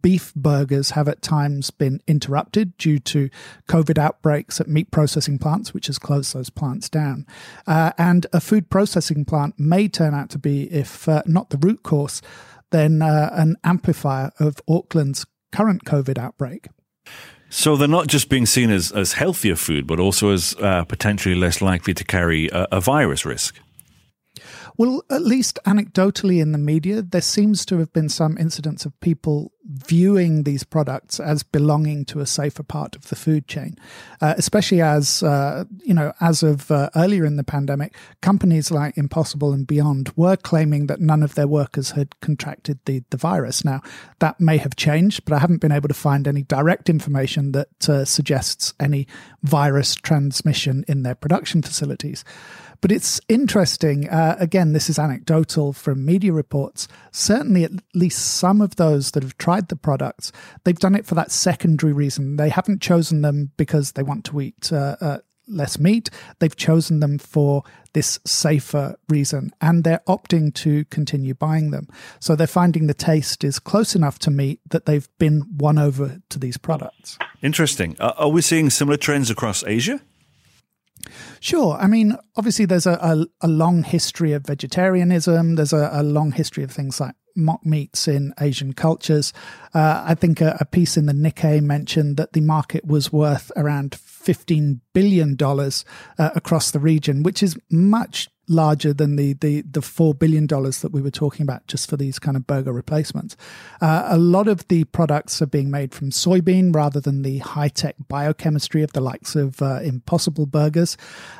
beef 0.00 0.32
burgers 0.34 0.90
have 0.90 1.08
at 1.08 1.22
times 1.22 1.70
been 1.70 2.00
interrupted 2.06 2.76
due 2.78 2.98
to 2.98 3.28
COVID 3.68 3.98
outbreaks 3.98 4.60
at 4.60 4.68
meat 4.68 4.90
processing 4.90 5.38
plants, 5.38 5.74
which 5.74 5.86
has 5.86 5.98
closed 5.98 6.34
those 6.34 6.50
plants 6.50 6.88
down. 6.88 7.26
Uh, 7.66 7.92
and 7.98 8.26
a 8.32 8.40
food 8.40 8.70
processing 8.70 9.24
plant 9.24 9.58
may 9.58 9.88
turn 9.88 10.14
out 10.14 10.30
to 10.30 10.38
be, 10.38 10.64
if 10.72 11.08
uh, 11.08 11.22
not 11.26 11.50
the 11.50 11.58
root 11.58 11.82
cause, 11.82 12.22
then 12.70 13.02
uh, 13.02 13.30
an 13.32 13.56
amplifier 13.62 14.30
of 14.38 14.56
Auckland's 14.68 15.26
current 15.52 15.84
COVID 15.84 16.18
outbreak. 16.18 16.68
So 17.50 17.76
they're 17.76 17.86
not 17.86 18.08
just 18.08 18.28
being 18.28 18.46
seen 18.46 18.70
as, 18.70 18.90
as 18.90 19.12
healthier 19.12 19.54
food, 19.54 19.86
but 19.86 20.00
also 20.00 20.30
as 20.30 20.56
uh, 20.60 20.84
potentially 20.84 21.36
less 21.36 21.62
likely 21.62 21.94
to 21.94 22.04
carry 22.04 22.48
a, 22.48 22.66
a 22.72 22.80
virus 22.80 23.24
risk. 23.24 23.56
Well, 24.76 25.02
at 25.08 25.22
least 25.22 25.60
anecdotally 25.66 26.40
in 26.40 26.50
the 26.50 26.58
media, 26.58 27.00
there 27.00 27.20
seems 27.20 27.64
to 27.66 27.78
have 27.78 27.92
been 27.92 28.08
some 28.08 28.36
incidents 28.36 28.84
of 28.84 28.98
people 29.00 29.52
viewing 29.64 30.42
these 30.42 30.64
products 30.64 31.18
as 31.18 31.42
belonging 31.42 32.04
to 32.04 32.20
a 32.20 32.26
safer 32.26 32.62
part 32.64 32.96
of 32.96 33.08
the 33.08 33.16
food 33.16 33.46
chain, 33.46 33.76
uh, 34.20 34.34
especially 34.36 34.82
as, 34.82 35.22
uh, 35.22 35.64
you 35.82 35.94
know, 35.94 36.12
as 36.20 36.42
of 36.42 36.70
uh, 36.70 36.90
earlier 36.96 37.24
in 37.24 37.36
the 37.36 37.44
pandemic, 37.44 37.94
companies 38.20 38.70
like 38.70 38.98
Impossible 38.98 39.52
and 39.52 39.66
Beyond 39.66 40.12
were 40.16 40.36
claiming 40.36 40.88
that 40.88 41.00
none 41.00 41.22
of 41.22 41.34
their 41.34 41.48
workers 41.48 41.92
had 41.92 42.18
contracted 42.20 42.80
the, 42.84 43.04
the 43.10 43.16
virus. 43.16 43.64
Now, 43.64 43.80
that 44.18 44.40
may 44.40 44.58
have 44.58 44.76
changed, 44.76 45.24
but 45.24 45.34
I 45.34 45.38
haven't 45.38 45.60
been 45.60 45.72
able 45.72 45.88
to 45.88 45.94
find 45.94 46.26
any 46.26 46.42
direct 46.42 46.90
information 46.90 47.52
that 47.52 47.88
uh, 47.88 48.04
suggests 48.04 48.74
any 48.80 49.06
virus 49.42 49.94
transmission 49.94 50.84
in 50.88 51.04
their 51.04 51.14
production 51.14 51.62
facilities. 51.62 52.24
But 52.84 52.92
it's 52.92 53.18
interesting. 53.30 54.10
Uh, 54.10 54.36
again, 54.38 54.74
this 54.74 54.90
is 54.90 54.98
anecdotal 54.98 55.72
from 55.72 56.04
media 56.04 56.34
reports. 56.34 56.86
Certainly, 57.12 57.64
at 57.64 57.70
least 57.94 58.36
some 58.36 58.60
of 58.60 58.76
those 58.76 59.12
that 59.12 59.22
have 59.22 59.38
tried 59.38 59.68
the 59.68 59.76
products, 59.76 60.32
they've 60.64 60.78
done 60.78 60.94
it 60.94 61.06
for 61.06 61.14
that 61.14 61.30
secondary 61.30 61.94
reason. 61.94 62.36
They 62.36 62.50
haven't 62.50 62.82
chosen 62.82 63.22
them 63.22 63.52
because 63.56 63.92
they 63.92 64.02
want 64.02 64.26
to 64.26 64.38
eat 64.38 64.70
uh, 64.70 64.96
uh, 65.00 65.18
less 65.48 65.78
meat. 65.78 66.10
They've 66.40 66.54
chosen 66.54 67.00
them 67.00 67.16
for 67.16 67.62
this 67.94 68.18
safer 68.26 68.96
reason 69.08 69.52
and 69.62 69.82
they're 69.82 70.02
opting 70.06 70.52
to 70.56 70.84
continue 70.84 71.32
buying 71.32 71.70
them. 71.70 71.88
So 72.20 72.36
they're 72.36 72.46
finding 72.46 72.86
the 72.86 72.92
taste 72.92 73.44
is 73.44 73.58
close 73.58 73.96
enough 73.96 74.18
to 74.18 74.30
meat 74.30 74.60
that 74.68 74.84
they've 74.84 75.08
been 75.18 75.44
won 75.56 75.78
over 75.78 76.20
to 76.28 76.38
these 76.38 76.58
products. 76.58 77.16
Interesting. 77.40 77.96
Uh, 77.98 78.12
are 78.18 78.28
we 78.28 78.42
seeing 78.42 78.68
similar 78.68 78.98
trends 78.98 79.30
across 79.30 79.64
Asia? 79.64 80.02
Sure. 81.40 81.76
I 81.76 81.86
mean, 81.86 82.16
obviously, 82.36 82.64
there's 82.64 82.86
a, 82.86 82.92
a, 82.94 83.26
a 83.42 83.48
long 83.48 83.82
history 83.82 84.32
of 84.32 84.46
vegetarianism. 84.46 85.56
There's 85.56 85.72
a, 85.72 85.90
a, 85.92 86.02
long 86.02 86.32
history 86.32 86.64
of 86.64 86.70
things 86.70 87.00
like 87.00 87.14
mock 87.36 87.64
meats 87.66 88.08
in 88.08 88.32
Asian 88.40 88.72
cultures. 88.72 89.32
Uh, 89.74 90.02
I 90.06 90.14
think 90.14 90.40
a, 90.40 90.66
piece 90.70 90.96
in 90.96 91.06
the 91.06 91.12
Nikkei 91.12 91.60
mentioned 91.60 92.16
that 92.16 92.32
the 92.32 92.40
market 92.40 92.84
was 92.84 93.12
worth 93.12 93.50
around 93.56 93.92
$15 93.92 94.80
billion 94.92 95.36
uh, 95.40 96.30
across 96.34 96.70
the 96.70 96.78
region, 96.78 97.22
which 97.22 97.42
is 97.42 97.56
much 97.70 98.28
larger 98.48 98.92
than 98.92 99.16
the 99.16 99.32
the 99.34 99.62
the 99.62 99.82
four 99.82 100.14
billion 100.14 100.46
dollars 100.46 100.80
that 100.80 100.92
we 100.92 101.00
were 101.00 101.10
talking 101.10 101.42
about 101.42 101.66
just 101.66 101.88
for 101.88 101.96
these 101.96 102.18
kind 102.18 102.36
of 102.36 102.46
burger 102.46 102.72
replacements. 102.72 103.36
Uh, 103.80 104.06
a 104.08 104.18
lot 104.18 104.48
of 104.48 104.66
the 104.68 104.84
products 104.84 105.40
are 105.40 105.46
being 105.46 105.70
made 105.70 105.94
from 105.94 106.10
soybean 106.10 106.74
rather 106.74 107.00
than 107.00 107.22
the 107.22 107.38
high 107.38 107.68
tech 107.68 107.96
biochemistry 108.08 108.82
of 108.82 108.92
the 108.92 109.00
likes 109.00 109.34
of 109.34 109.60
uh, 109.62 109.80
Impossible 109.82 110.46
Burgers. 110.46 110.96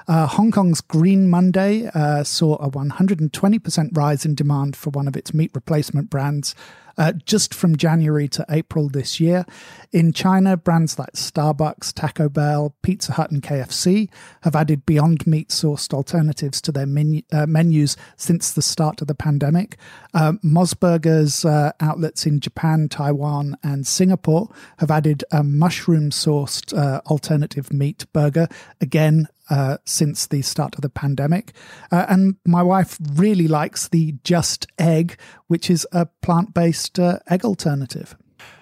Uh, 0.08 0.26
Hong 0.26 0.50
Kong's 0.50 0.80
Green 0.80 1.28
Monday 1.28 1.88
uh, 1.94 2.24
saw 2.24 2.54
a 2.56 2.70
120% 2.70 3.96
rise 3.96 4.24
in 4.24 4.34
demand 4.34 4.76
for 4.76 4.90
one 4.90 5.08
of 5.08 5.16
its 5.16 5.34
meat 5.34 5.50
replacement 5.54 6.10
brands 6.10 6.54
uh, 6.98 7.12
just 7.24 7.54
from 7.54 7.76
January 7.76 8.28
to 8.28 8.44
April 8.48 8.88
this 8.88 9.20
year. 9.20 9.44
In 9.92 10.12
China, 10.12 10.56
brands 10.56 10.98
like 10.98 11.12
Starbucks, 11.12 11.92
Taco 11.92 12.28
Bell, 12.28 12.74
Pizza 12.82 13.12
Hut, 13.12 13.30
and 13.30 13.42
KFC 13.42 14.08
have 14.42 14.56
added 14.56 14.86
Beyond 14.86 15.26
Meat 15.26 15.48
sourced 15.48 15.92
alternatives 15.92 16.60
to 16.62 16.72
their 16.72 16.86
menu, 16.86 17.22
uh, 17.32 17.46
menus 17.46 17.96
since 18.16 18.52
the 18.52 18.62
start 18.62 19.00
of 19.00 19.06
the 19.06 19.14
pandemic. 19.14 19.76
Uh, 20.12 20.34
MOS 20.42 20.74
Burger's 20.74 21.44
uh, 21.44 21.72
outlets 21.80 22.26
in 22.26 22.40
Japan, 22.40 22.88
Taiwan, 22.88 23.56
and 23.62 23.86
Singapore 23.86 24.48
have 24.78 24.90
added 24.90 25.24
a 25.30 25.42
mushroom 25.42 26.10
sourced 26.10 26.76
uh, 26.76 27.00
alternative 27.06 27.72
meat 27.72 28.06
burger, 28.12 28.48
again, 28.80 29.28
uh, 29.50 29.78
since 29.84 30.26
the 30.26 30.42
start 30.42 30.74
of 30.74 30.80
the 30.80 30.88
pandemic. 30.88 31.52
Uh, 31.90 32.06
and 32.08 32.36
my 32.46 32.62
wife 32.62 32.98
really 33.14 33.48
likes 33.48 33.88
the 33.88 34.14
Just 34.24 34.66
Egg, 34.78 35.18
which 35.48 35.70
is 35.70 35.86
a 35.92 36.06
plant 36.06 36.54
based 36.54 36.98
uh, 36.98 37.18
egg 37.28 37.44
alternative. 37.44 38.16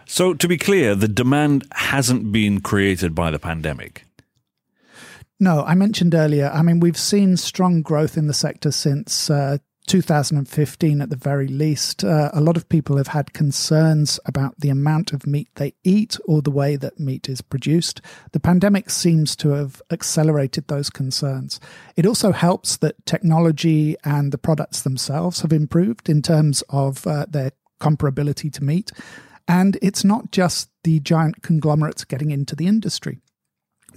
So, 0.06 0.34
to 0.34 0.48
be 0.48 0.58
clear, 0.58 0.94
the 0.94 1.08
demand 1.08 1.66
hasn't 1.72 2.32
been 2.32 2.60
created 2.60 3.14
by 3.14 3.30
the 3.30 3.38
pandemic. 3.38 4.04
No, 5.40 5.64
I 5.64 5.74
mentioned 5.74 6.14
earlier, 6.14 6.50
I 6.54 6.62
mean, 6.62 6.78
we've 6.78 6.98
seen 6.98 7.36
strong 7.36 7.82
growth 7.82 8.16
in 8.16 8.28
the 8.28 8.34
sector 8.34 8.70
since 8.70 9.28
uh, 9.28 9.58
2015 9.86 11.00
at 11.00 11.10
the 11.10 11.16
very 11.16 11.48
least. 11.48 12.04
Uh, 12.04 12.30
a 12.32 12.40
lot 12.40 12.56
of 12.56 12.68
people 12.68 12.96
have 12.96 13.08
had 13.08 13.32
concerns 13.32 14.20
about 14.24 14.58
the 14.58 14.70
amount 14.70 15.12
of 15.12 15.26
meat 15.26 15.48
they 15.56 15.74
eat 15.84 16.18
or 16.24 16.40
the 16.40 16.50
way 16.50 16.76
that 16.76 17.00
meat 17.00 17.28
is 17.28 17.42
produced. 17.42 18.00
The 18.32 18.40
pandemic 18.40 18.90
seems 18.90 19.34
to 19.36 19.50
have 19.50 19.82
accelerated 19.90 20.68
those 20.68 20.90
concerns. 20.90 21.60
It 21.96 22.06
also 22.06 22.32
helps 22.32 22.76
that 22.78 23.04
technology 23.06 23.96
and 24.04 24.32
the 24.32 24.38
products 24.38 24.82
themselves 24.82 25.40
have 25.40 25.52
improved 25.52 26.08
in 26.08 26.22
terms 26.22 26.62
of 26.68 27.06
uh, 27.06 27.26
their 27.28 27.52
comparability 27.80 28.52
to 28.52 28.64
meat. 28.64 28.92
And 29.48 29.76
it's 29.82 30.04
not 30.04 30.30
just 30.30 30.70
the 30.84 31.00
giant 31.00 31.42
conglomerates 31.42 32.04
getting 32.04 32.30
into 32.30 32.54
the 32.54 32.66
industry 32.66 33.20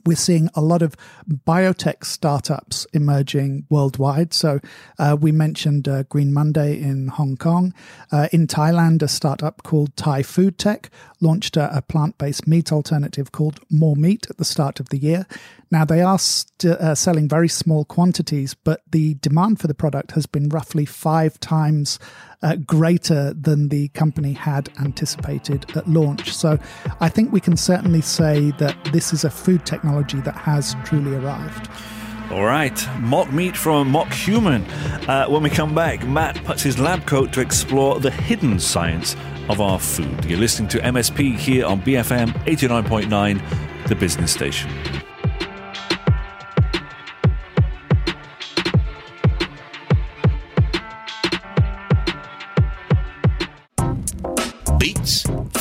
we're 0.05 0.15
seeing 0.15 0.49
a 0.53 0.61
lot 0.61 0.81
of 0.81 0.95
biotech 1.27 2.05
startups 2.05 2.85
emerging 2.93 3.65
worldwide. 3.69 4.33
So 4.33 4.59
uh, 4.99 5.17
we 5.19 5.31
mentioned 5.31 5.87
uh, 5.87 6.03
Green 6.03 6.33
Monday 6.33 6.79
in 6.79 7.07
Hong 7.07 7.37
Kong. 7.37 7.73
Uh, 8.11 8.27
in 8.31 8.47
Thailand, 8.47 9.01
a 9.01 9.07
startup 9.07 9.63
called 9.63 9.95
Thai 9.95 10.23
Food 10.23 10.57
Tech 10.57 10.89
launched 11.21 11.57
a, 11.57 11.75
a 11.75 11.81
plant 11.81 12.17
based 12.17 12.47
meat 12.47 12.71
alternative 12.71 13.31
called 13.31 13.59
More 13.69 13.95
Meat 13.95 14.27
at 14.29 14.37
the 14.37 14.45
start 14.45 14.79
of 14.79 14.89
the 14.89 14.97
year. 14.97 15.25
Now, 15.71 15.85
they 15.85 16.01
are 16.01 16.19
st- 16.19 16.73
uh, 16.73 16.95
selling 16.95 17.27
very 17.27 17.49
small 17.49 17.85
quantities, 17.85 18.53
but 18.53 18.81
the 18.91 19.15
demand 19.15 19.59
for 19.59 19.67
the 19.67 19.73
product 19.73 20.11
has 20.11 20.25
been 20.25 20.49
roughly 20.49 20.85
five 20.85 21.39
times 21.39 21.99
uh, 22.41 22.55
greater 22.55 23.33
than 23.33 23.69
the 23.69 23.87
company 23.89 24.33
had 24.33 24.69
anticipated 24.79 25.65
at 25.75 25.87
launch. 25.87 26.33
So 26.33 26.59
I 26.99 27.09
think 27.09 27.31
we 27.31 27.39
can 27.39 27.57
certainly 27.57 28.01
say 28.01 28.51
that 28.59 28.77
this 28.91 29.13
is 29.13 29.23
a 29.23 29.29
food 29.29 29.65
technology 29.65 30.21
that 30.21 30.35
has 30.35 30.75
truly 30.85 31.15
arrived. 31.15 31.69
All 32.31 32.45
right, 32.45 32.87
mock 32.99 33.31
meat 33.31 33.55
from 33.55 33.91
mock 33.91 34.11
human. 34.11 34.63
Uh, 35.07 35.27
when 35.27 35.43
we 35.43 35.49
come 35.49 35.75
back, 35.75 36.07
Matt 36.07 36.43
puts 36.43 36.63
his 36.63 36.79
lab 36.79 37.05
coat 37.05 37.31
to 37.33 37.41
explore 37.41 37.99
the 37.99 38.09
hidden 38.09 38.59
science 38.59 39.15
of 39.47 39.61
our 39.61 39.79
food. 39.79 40.25
You're 40.25 40.39
listening 40.39 40.69
to 40.69 40.79
MSP 40.79 41.37
here 41.37 41.65
on 41.65 41.81
BFM 41.81 42.29
89.9, 42.45 43.87
the 43.87 43.95
business 43.95 44.31
station. 44.31 44.71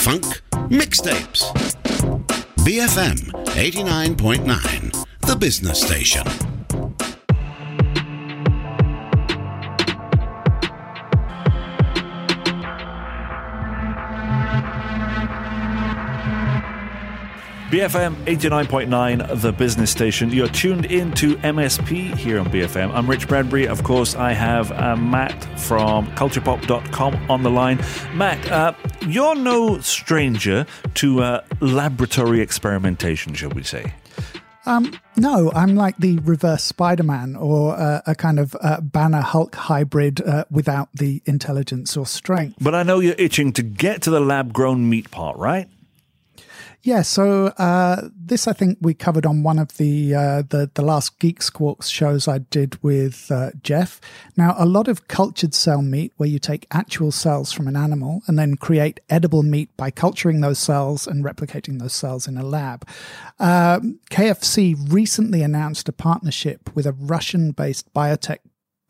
Funk, 0.05 0.43
mixtapes. 0.69 1.51
BFM 2.59 3.17
89.9, 3.57 5.07
the 5.21 5.35
business 5.35 5.81
station. 5.81 6.54
BFM 17.71 18.15
89.9, 18.27 19.41
the 19.41 19.51
business 19.51 19.91
station. 19.91 20.31
You're 20.31 20.49
tuned 20.49 20.85
in 20.85 21.13
to 21.13 21.37
MSP 21.37 22.15
here 22.15 22.39
on 22.39 22.47
BFM. 22.47 22.93
I'm 22.95 23.09
Rich 23.09 23.27
Bradbury. 23.27 23.67
Of 23.67 23.83
course, 23.83 24.15
I 24.15 24.33
have 24.33 24.71
uh, 24.71 24.97
Matt 24.97 25.43
from 25.59 26.07
culturepop.com 26.09 27.31
on 27.31 27.43
the 27.43 27.51
line. 27.51 27.83
Matt, 28.13 28.51
uh, 28.53 28.75
you're 29.07 29.35
no 29.35 29.81
stranger 29.81 30.67
to 30.95 31.23
uh, 31.23 31.45
laboratory 31.61 32.43
experimentation, 32.43 33.33
shall 33.33 33.51
we 33.51 33.63
say? 33.63 33.95
Um, 34.67 34.93
no, 35.17 35.51
I'm 35.55 35.75
like 35.75 35.97
the 35.97 36.19
reverse 36.19 36.65
Spider 36.65 37.03
Man 37.03 37.35
or 37.35 37.77
uh, 37.77 38.03
a 38.07 38.15
kind 38.15 38.39
of 38.39 38.55
uh, 38.61 38.81
Banner 38.83 39.21
Hulk 39.21 39.55
hybrid 39.55 40.21
uh, 40.21 40.45
without 40.51 40.89
the 40.95 41.23
intelligence 41.25 41.97
or 41.97 42.07
strength. 42.07 42.57
But 42.61 42.75
I 42.75 42.83
know 42.83 43.01
you're 43.01 43.15
itching 43.19 43.53
to 43.55 43.63
get 43.63 44.03
to 44.03 44.11
the 44.11 44.21
lab 44.21 44.53
grown 44.53 44.89
meat 44.89 45.11
part, 45.11 45.37
right? 45.39 45.69
Yeah, 46.85 47.01
so 47.01 47.47
uh, 47.47 48.11
this 48.15 48.47
I 48.47 48.53
think 48.53 48.77
we 48.83 48.93
covered 48.93 49.25
on 49.25 49.43
one 49.43 49.59
of 49.59 49.79
the 49.79 50.15
uh, 50.15 50.43
the, 50.43 50.71
the 50.75 50.83
last 50.83 51.19
Geek 51.19 51.41
Squawks 51.41 51.89
shows 51.89 52.29
I 52.29 52.39
did 52.39 52.81
with 52.83 53.31
uh, 53.33 53.53
Jeff. 53.63 54.03
Now, 54.37 54.55
a 54.59 54.67
lot 54.67 54.87
of 54.87 55.09
cultured 55.09 55.55
cell 55.55 55.81
meat, 55.81 56.13
where 56.19 56.29
you 56.29 56.39
take 56.39 56.67
actual 56.71 57.11
cells 57.11 57.53
from 57.53 57.69
an 57.69 57.75
animal 57.75 58.21
and 58.27 58.39
then 58.39 58.57
create 58.57 59.01
edible 59.09 59.43
meat 59.43 59.75
by 59.79 59.91
culturing 59.91 60.43
those 60.43 60.59
cells 60.59 61.07
and 61.07 61.25
replicating 61.25 61.79
those 61.79 61.95
cells 61.95 62.29
in 62.29 62.37
a 62.37 62.45
lab. 62.45 62.87
Um, 63.39 63.99
KFC 64.11 64.77
recently 64.93 65.43
announced 65.43 65.89
a 65.89 65.93
partnership 65.93 66.71
with 66.77 66.85
a 66.85 66.93
Russian-based 66.93 67.95
biotech 67.95 68.41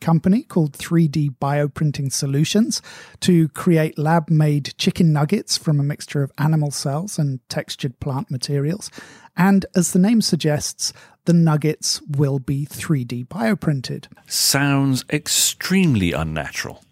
company 0.05 0.43
called 0.43 0.73
3D 0.73 1.35
Bioprinting 1.39 2.13
Solutions 2.13 2.79
to 3.21 3.47
create 3.49 3.97
lab 3.97 4.29
made 4.29 4.77
chicken 4.77 5.11
nuggets 5.11 5.57
from 5.57 5.79
a 5.79 5.83
mixture 5.83 6.21
of 6.21 6.31
animal 6.37 6.69
cells 6.69 7.17
and 7.17 7.39
textured 7.49 7.99
plant 7.99 8.29
materials. 8.29 8.91
And 9.35 9.65
as 9.75 9.93
the 9.93 9.99
name 9.99 10.21
suggests, 10.21 10.93
the 11.25 11.33
nuggets 11.33 12.03
will 12.03 12.37
be 12.37 12.67
3D 12.67 13.27
bioprinted. 13.29 14.05
Sounds 14.27 15.03
extremely 15.09 16.11
unnatural. 16.11 16.84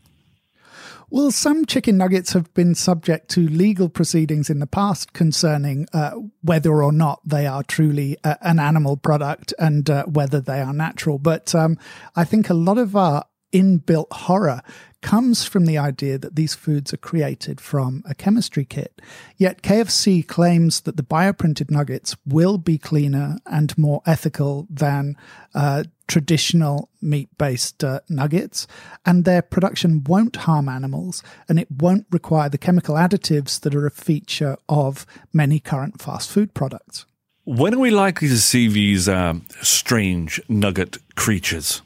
Well, 1.13 1.29
some 1.29 1.67
chicken 1.67 1.95
nuggets 1.97 2.33
have 2.33 2.51
been 2.55 2.73
subject 2.73 3.29
to 3.29 3.47
legal 3.47 3.87
proceedings 3.87 4.49
in 4.49 4.57
the 4.57 4.65
past 4.65 5.13
concerning 5.13 5.85
uh, 5.93 6.13
whether 6.41 6.81
or 6.81 6.91
not 6.91 7.21
they 7.23 7.45
are 7.45 7.61
truly 7.61 8.17
uh, 8.23 8.37
an 8.41 8.57
animal 8.57 8.97
product 8.97 9.53
and 9.59 9.87
uh, 9.91 10.05
whether 10.05 10.41
they 10.41 10.59
are 10.59 10.73
natural. 10.73 11.19
But 11.19 11.53
um, 11.53 11.77
I 12.15 12.23
think 12.23 12.49
a 12.49 12.55
lot 12.55 12.79
of 12.79 12.95
our 12.95 13.25
inbuilt 13.53 14.11
horror 14.11 14.63
comes 15.03 15.45
from 15.45 15.65
the 15.65 15.77
idea 15.77 16.17
that 16.17 16.35
these 16.35 16.55
foods 16.55 16.93
are 16.93 16.97
created 16.97 17.61
from 17.61 18.03
a 18.09 18.15
chemistry 18.15 18.65
kit. 18.65 18.99
Yet 19.37 19.61
KFC 19.61 20.25
claims 20.25 20.81
that 20.81 20.97
the 20.97 21.03
bioprinted 21.03 21.69
nuggets 21.69 22.15
will 22.25 22.57
be 22.57 22.79
cleaner 22.79 23.37
and 23.45 23.77
more 23.77 24.01
ethical 24.05 24.65
than 24.69 25.15
uh, 25.53 25.83
traditional 26.07 26.89
meat 27.01 27.29
based 27.37 27.83
uh, 27.83 27.99
nuggets, 28.09 28.65
and 29.05 29.25
their 29.25 29.41
production 29.41 30.03
won't 30.05 30.37
harm 30.37 30.67
animals 30.67 31.21
and 31.47 31.59
it 31.59 31.69
won't 31.69 32.07
require 32.09 32.49
the 32.49 32.57
chemical 32.57 32.95
additives 32.95 33.59
that 33.59 33.75
are 33.75 33.85
a 33.85 33.91
feature 33.91 34.57
of 34.69 35.05
many 35.31 35.59
current 35.59 36.01
fast 36.01 36.31
food 36.31 36.53
products. 36.53 37.05
When 37.45 37.73
are 37.73 37.79
we 37.79 37.91
likely 37.91 38.29
to 38.29 38.37
see 38.37 38.69
these 38.69 39.09
um, 39.09 39.45
strange 39.61 40.41
nugget 40.47 40.97
creatures? 41.15 41.81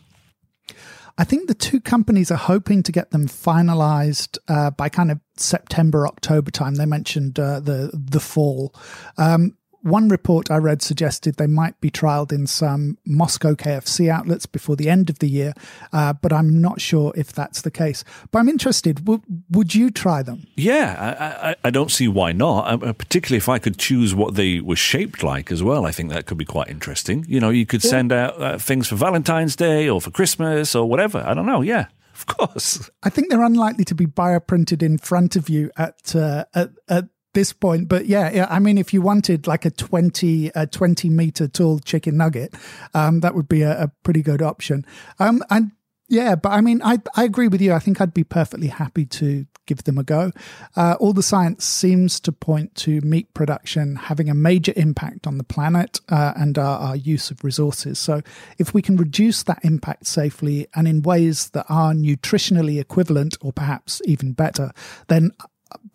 I 1.17 1.23
think 1.23 1.47
the 1.47 1.55
two 1.55 1.79
companies 1.79 2.29
are 2.31 2.37
hoping 2.37 2.83
to 2.83 2.91
get 2.91 3.11
them 3.11 3.27
finalized 3.27 4.37
uh, 4.47 4.69
by 4.71 4.89
kind 4.89 5.11
of 5.11 5.19
September, 5.35 6.07
October 6.07 6.51
time. 6.51 6.75
They 6.75 6.85
mentioned 6.85 7.39
uh, 7.39 7.59
the 7.59 7.91
the 7.93 8.19
fall. 8.19 8.75
Um, 9.17 9.57
one 9.87 10.09
report 10.09 10.51
I 10.51 10.57
read 10.57 10.81
suggested 10.81 11.35
they 11.35 11.47
might 11.47 11.79
be 11.81 11.89
trialed 11.89 12.31
in 12.31 12.47
some 12.47 12.97
Moscow 13.05 13.53
KFC 13.53 14.09
outlets 14.09 14.45
before 14.45 14.75
the 14.75 14.89
end 14.89 15.09
of 15.09 15.19
the 15.19 15.27
year, 15.27 15.53
uh, 15.93 16.13
but 16.13 16.33
I'm 16.33 16.61
not 16.61 16.81
sure 16.81 17.13
if 17.15 17.31
that's 17.31 17.61
the 17.61 17.71
case. 17.71 18.03
But 18.31 18.39
I'm 18.39 18.49
interested. 18.49 19.05
W- 19.05 19.21
would 19.49 19.73
you 19.73 19.89
try 19.89 20.21
them? 20.21 20.45
Yeah, 20.55 20.95
I, 20.99 21.49
I, 21.49 21.55
I 21.65 21.69
don't 21.69 21.91
see 21.91 22.07
why 22.07 22.31
not. 22.31 22.83
Uh, 22.83 22.93
particularly 22.93 23.37
if 23.37 23.49
I 23.49 23.59
could 23.59 23.77
choose 23.77 24.13
what 24.13 24.35
they 24.35 24.59
were 24.59 24.75
shaped 24.75 25.23
like 25.23 25.51
as 25.51 25.63
well. 25.63 25.85
I 25.85 25.91
think 25.91 26.11
that 26.11 26.25
could 26.25 26.37
be 26.37 26.45
quite 26.45 26.69
interesting. 26.69 27.25
You 27.27 27.39
know, 27.39 27.49
you 27.49 27.65
could 27.65 27.81
send 27.81 28.11
out 28.11 28.41
uh, 28.41 28.57
things 28.57 28.87
for 28.87 28.95
Valentine's 28.95 29.55
Day 29.55 29.89
or 29.89 30.01
for 30.01 30.11
Christmas 30.11 30.75
or 30.75 30.87
whatever. 30.87 31.23
I 31.25 31.33
don't 31.33 31.45
know. 31.45 31.61
Yeah. 31.61 31.87
Of 32.13 32.25
course. 32.25 32.89
I 33.03 33.09
think 33.09 33.29
they're 33.29 33.43
unlikely 33.43 33.85
to 33.85 33.95
be 33.95 34.07
bioprinted 34.07 34.81
in 34.81 34.97
front 34.97 35.35
of 35.35 35.49
you 35.49 35.69
at 35.77 36.15
uh, 36.15 36.45
at, 36.55 36.71
at 36.89 37.05
this 37.37 37.53
point. 37.53 37.87
But 37.87 38.07
yeah, 38.07 38.31
yeah, 38.33 38.47
I 38.49 38.57
mean, 38.57 38.79
if 38.79 38.93
you 38.95 39.01
wanted 39.01 39.45
like 39.45 39.63
a 39.63 39.69
20, 39.69 40.51
a 40.55 40.65
20 40.65 41.09
meter 41.09 41.47
tall 41.47 41.77
chicken 41.77 42.17
nugget, 42.17 42.55
um, 42.95 43.19
that 43.19 43.35
would 43.35 43.47
be 43.47 43.61
a, 43.61 43.83
a 43.83 43.91
pretty 44.01 44.23
good 44.23 44.41
option. 44.41 44.83
Um, 45.19 45.43
and 45.51 45.71
yeah, 46.09 46.35
but 46.35 46.49
I 46.49 46.61
mean, 46.61 46.81
I, 46.83 46.97
I 47.15 47.25
agree 47.25 47.47
with 47.47 47.61
you. 47.61 47.73
I 47.73 47.79
think 47.79 48.01
I'd 48.01 48.13
be 48.13 48.23
perfectly 48.23 48.69
happy 48.69 49.05
to 49.05 49.45
give 49.67 49.83
them 49.83 49.99
a 49.99 50.03
go. 50.03 50.31
Uh, 50.75 50.95
all 50.99 51.13
the 51.13 51.21
science 51.21 51.63
seems 51.63 52.19
to 52.21 52.31
point 52.31 52.73
to 52.75 53.01
meat 53.01 53.31
production 53.35 53.97
having 53.97 54.29
a 54.29 54.33
major 54.33 54.73
impact 54.75 55.27
on 55.27 55.37
the 55.37 55.43
planet 55.43 55.99
uh, 56.09 56.33
and 56.37 56.57
our, 56.57 56.79
our, 56.79 56.95
use 56.95 57.29
of 57.29 57.43
resources. 57.43 57.99
So, 57.99 58.21
if 58.57 58.73
we 58.73 58.81
can 58.81 58.95
reduce 58.95 59.43
that 59.43 59.59
impact 59.63 60.07
safely 60.07 60.67
and 60.73 60.87
in 60.87 61.03
ways 61.03 61.49
that 61.49 61.65
are 61.69 61.93
nutritionally 61.93 62.79
equivalent 62.79 63.37
or 63.41 63.51
perhaps 63.51 64.01
even 64.05 64.31
better, 64.31 64.71
then 65.09 65.31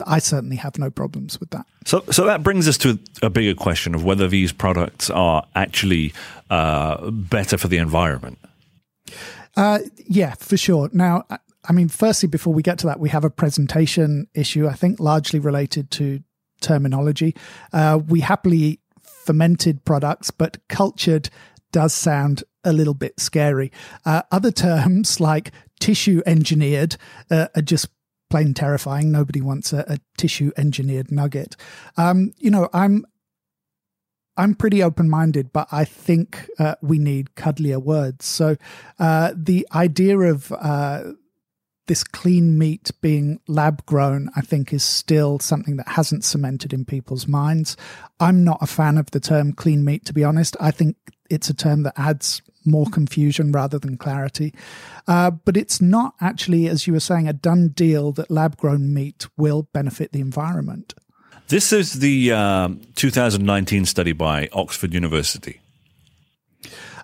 I 0.07 0.19
certainly 0.19 0.57
have 0.57 0.79
no 0.79 0.91
problems 0.91 1.41
with 1.41 1.51
that. 1.51 1.67
So, 1.85 2.05
so 2.11 2.25
that 2.27 2.43
brings 2.43 2.69
us 2.69 2.79
to 2.79 2.99
a 3.23 3.31
bigger 3.31 3.55
question 3.55 3.95
of 3.95 4.05
whether 4.05 4.29
these 4.29 4.53
products 4.53 5.11
are 5.11 5.47
actually 5.55 6.13
uh, 6.51 7.11
better 7.11 7.57
for 7.57 7.69
the 7.69 7.79
environment. 7.79 8.39
Uh, 9.57 9.81
yeah, 10.07 10.35
for 10.35 10.57
sure. 10.57 10.91
Now, 10.93 11.25
I 11.65 11.73
mean, 11.73 11.89
firstly, 11.89 12.29
before 12.29 12.55
we 12.55 12.63
get 12.63 12.79
to 12.81 12.87
that, 12.87 13.01
we 13.01 13.09
have 13.11 13.25
a 13.25 13.31
presentation 13.31 14.29
issue, 14.35 14.67
I 14.67 14.75
think 14.75 14.99
largely 14.99 15.39
related 15.39 15.91
to 15.93 16.23
terminology. 16.61 17.35
Uh, 17.73 18.01
we 18.07 18.21
happily 18.21 18.59
eat 18.59 18.81
fermented 19.03 19.85
products, 19.85 20.31
but 20.31 20.57
cultured 20.69 21.29
does 21.71 21.93
sound 21.95 22.45
a 22.65 22.73
little 22.73 22.95
bit 22.95 23.19
scary. 23.19 23.71
Uh, 24.05 24.23
other 24.31 24.51
terms 24.51 25.21
like 25.21 25.53
tissue 25.81 26.23
engineered 26.27 26.97
uh, 27.31 27.49
are 27.57 27.63
just 27.63 27.89
plain 28.33 28.55
terrifying. 28.55 29.13
Nobody 29.13 29.43
wants 29.43 29.75
a, 29.75 29.85
a 29.87 29.99
tissue 30.17 30.53
engineered 30.57 31.13
nugget. 31.13 31.55
Um, 31.99 32.33
you 32.39 32.51
know, 32.51 32.71
I'm 32.73 33.05
I'm 34.39 34.55
pretty 34.55 34.83
open 34.83 35.11
minded, 35.11 35.53
but 35.53 35.69
I 35.71 35.85
think 35.85 36.49
uh, 36.59 36.77
we 36.81 36.99
need 36.99 37.35
cuddlier 37.35 37.77
words. 37.77 38.25
So 38.25 38.57
uh, 38.99 39.35
the 39.37 39.69
idea 39.75 40.19
of 40.19 40.51
uh, 40.51 41.13
this 41.89 42.03
clean 42.03 42.59
meat 42.59 42.91
being 43.03 43.39
lab 43.47 43.85
grown, 43.85 44.31
I 44.35 44.41
think, 44.41 44.73
is 44.73 44.83
still 44.83 45.39
something 45.39 45.77
that 45.77 45.89
hasn't 45.89 46.25
cemented 46.25 46.73
in 46.73 46.87
people's 46.87 47.29
minds. 47.29 47.77
I'm 48.19 48.45
not 48.45 48.63
a 48.63 48.67
fan 48.67 48.97
of 48.97 49.11
the 49.11 49.21
term 49.21 49.53
clean 49.53 49.85
meat, 49.85 50.07
to 50.07 50.15
be 50.15 50.25
honest. 50.25 50.57
I 50.59 50.71
think 50.71 50.97
it's 51.29 51.51
a 51.51 51.55
term 51.55 51.83
that 51.83 51.99
adds 51.99 52.41
more 52.65 52.87
confusion 52.87 53.53
rather 53.53 53.79
than 53.79 53.97
clarity. 53.97 54.55
Uh, 55.07 55.31
but 55.31 55.57
it's 55.57 55.81
not 55.81 56.15
actually, 56.21 56.69
as 56.69 56.87
you 56.87 56.93
were 56.93 57.01
saying, 57.01 57.29
a 57.29 57.33
done 57.33 57.69
deal 57.69 58.13
that 58.13 58.31
lab 58.31 58.57
grown 58.57 58.93
meat 58.93 59.27
will 59.37 59.69
benefit 59.73 60.13
the 60.13 60.21
environment. 60.21 60.95
This 61.49 61.73
is 61.73 61.95
the 61.95 62.33
uh, 62.33 62.69
2019 62.95 63.85
study 63.85 64.13
by 64.13 64.49
Oxford 64.53 64.95
University. 64.95 65.61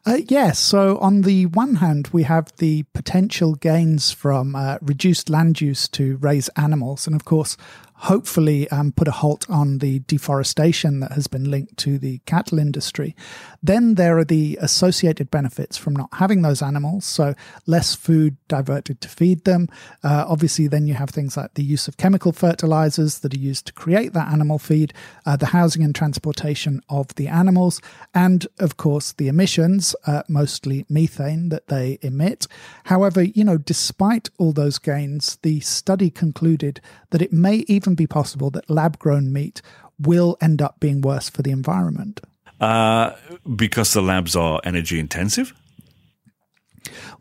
Uh, 0.06 0.20
yes. 0.28 0.58
So, 0.58 0.96
on 0.98 1.22
the 1.22 1.46
one 1.46 1.76
hand, 1.76 2.08
we 2.12 2.22
have 2.22 2.50
the 2.56 2.84
potential 2.94 3.54
gains 3.54 4.10
from 4.10 4.54
uh, 4.54 4.78
reduced 4.80 5.28
land 5.28 5.60
use 5.60 5.86
to 5.88 6.16
raise 6.16 6.48
animals. 6.50 7.06
And 7.06 7.14
of 7.14 7.26
course, 7.26 7.58
hopefully 8.02 8.68
um, 8.70 8.92
put 8.92 9.08
a 9.08 9.12
halt 9.12 9.48
on 9.50 9.78
the 9.78 9.98
deforestation 10.00 11.00
that 11.00 11.12
has 11.12 11.26
been 11.26 11.50
linked 11.50 11.76
to 11.76 11.98
the 11.98 12.18
cattle 12.26 12.58
industry. 12.58 13.16
Then 13.62 13.96
there 13.96 14.18
are 14.18 14.24
the 14.24 14.56
associated 14.60 15.30
benefits 15.30 15.76
from 15.76 15.94
not 15.94 16.08
having 16.12 16.42
those 16.42 16.62
animals, 16.62 17.04
so 17.04 17.34
less 17.66 17.94
food 17.94 18.36
diverted 18.46 19.00
to 19.00 19.08
feed 19.08 19.44
them. 19.44 19.68
Uh, 20.04 20.24
obviously, 20.28 20.68
then 20.68 20.86
you 20.86 20.94
have 20.94 21.10
things 21.10 21.36
like 21.36 21.54
the 21.54 21.64
use 21.64 21.88
of 21.88 21.96
chemical 21.96 22.32
fertilizers 22.32 23.18
that 23.20 23.34
are 23.34 23.38
used 23.38 23.66
to 23.66 23.72
create 23.72 24.12
that 24.12 24.30
animal 24.32 24.58
feed, 24.58 24.92
uh, 25.26 25.36
the 25.36 25.46
housing 25.46 25.82
and 25.82 25.94
transportation 25.94 26.80
of 26.88 27.12
the 27.16 27.26
animals, 27.26 27.80
and 28.14 28.46
of 28.60 28.76
course 28.76 29.12
the 29.12 29.28
emissions, 29.28 29.96
uh, 30.06 30.22
mostly 30.28 30.86
methane 30.88 31.48
that 31.48 31.66
they 31.66 31.98
emit. 32.02 32.46
However, 32.84 33.22
you 33.22 33.42
know, 33.42 33.58
despite 33.58 34.30
all 34.38 34.52
those 34.52 34.78
gains, 34.78 35.36
the 35.42 35.60
study 35.60 36.10
concluded 36.10 36.80
that 37.10 37.22
it 37.22 37.32
may 37.32 37.64
even 37.66 37.87
even 37.88 37.94
be 37.94 38.06
possible 38.06 38.50
that 38.50 38.68
lab 38.68 38.98
grown 38.98 39.32
meat 39.32 39.62
will 39.98 40.36
end 40.40 40.60
up 40.60 40.78
being 40.78 41.00
worse 41.00 41.28
for 41.28 41.42
the 41.42 41.50
environment? 41.50 42.20
Uh, 42.60 43.12
because 43.56 43.92
the 43.92 44.02
labs 44.02 44.36
are 44.36 44.60
energy 44.64 44.98
intensive? 44.98 45.54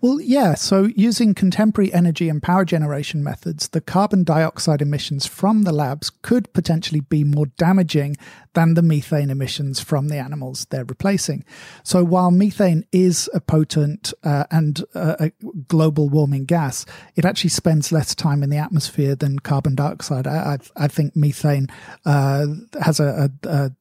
Well, 0.02 0.20
yeah. 0.22 0.56
So, 0.56 0.90
using 0.96 1.34
contemporary 1.34 1.94
energy 1.94 2.30
and 2.30 2.42
power 2.42 2.66
generation 2.66 3.24
methods, 3.24 3.70
the 3.70 3.82
carbon 3.82 4.24
dioxide 4.24 4.82
emissions 4.82 5.26
from 5.26 5.64
the 5.64 5.72
labs 5.72 6.10
could 6.10 6.52
potentially 6.54 7.02
be 7.02 7.24
more 7.24 7.48
damaging 7.58 8.16
than 8.54 8.74
the 8.74 8.82
methane 8.82 9.30
emissions 9.30 9.80
from 9.80 10.08
the 10.08 10.18
animals 10.18 10.66
they're 10.70 10.86
replacing. 10.86 11.44
So, 11.84 12.04
while 12.04 12.32
methane 12.32 12.86
is 12.92 13.30
a 13.34 13.40
potent 13.40 14.14
uh, 14.24 14.46
and 14.52 14.84
uh, 14.94 15.16
a 15.20 15.32
global 15.68 16.10
warming 16.10 16.46
gas, 16.46 16.86
it 17.16 17.26
actually 17.26 17.52
spends 17.52 17.92
less 17.92 18.16
time 18.16 18.44
in 18.44 18.50
the 18.50 18.58
atmosphere 18.58 19.16
than 19.16 19.40
carbon 19.40 19.76
dioxide. 19.76 20.28
I, 20.28 20.58
I, 20.78 20.86
I 20.86 20.88
think 20.88 21.16
methane 21.16 21.68
uh, 22.06 22.46
has 22.82 23.00
a, 23.00 23.30
a, 23.44 23.48
a 23.50 23.72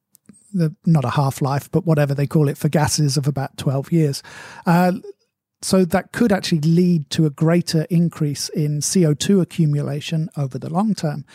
the, 0.53 0.75
not 0.85 1.05
a 1.05 1.09
half 1.09 1.41
life, 1.41 1.69
but 1.71 1.85
whatever 1.85 2.13
they 2.13 2.27
call 2.27 2.49
it 2.49 2.57
for 2.57 2.69
gases 2.69 3.17
of 3.17 3.27
about 3.27 3.57
12 3.57 3.91
years. 3.91 4.23
Uh, 4.65 4.93
so 5.61 5.85
that 5.85 6.11
could 6.11 6.31
actually 6.31 6.61
lead 6.61 7.09
to 7.09 7.25
a 7.25 7.31
greater 7.31 7.87
increase 7.89 8.49
in 8.49 8.79
CO2 8.79 9.41
accumulation 9.41 10.29
over 10.37 10.59
the 10.59 10.69
long 10.69 10.93
term. 10.93 11.25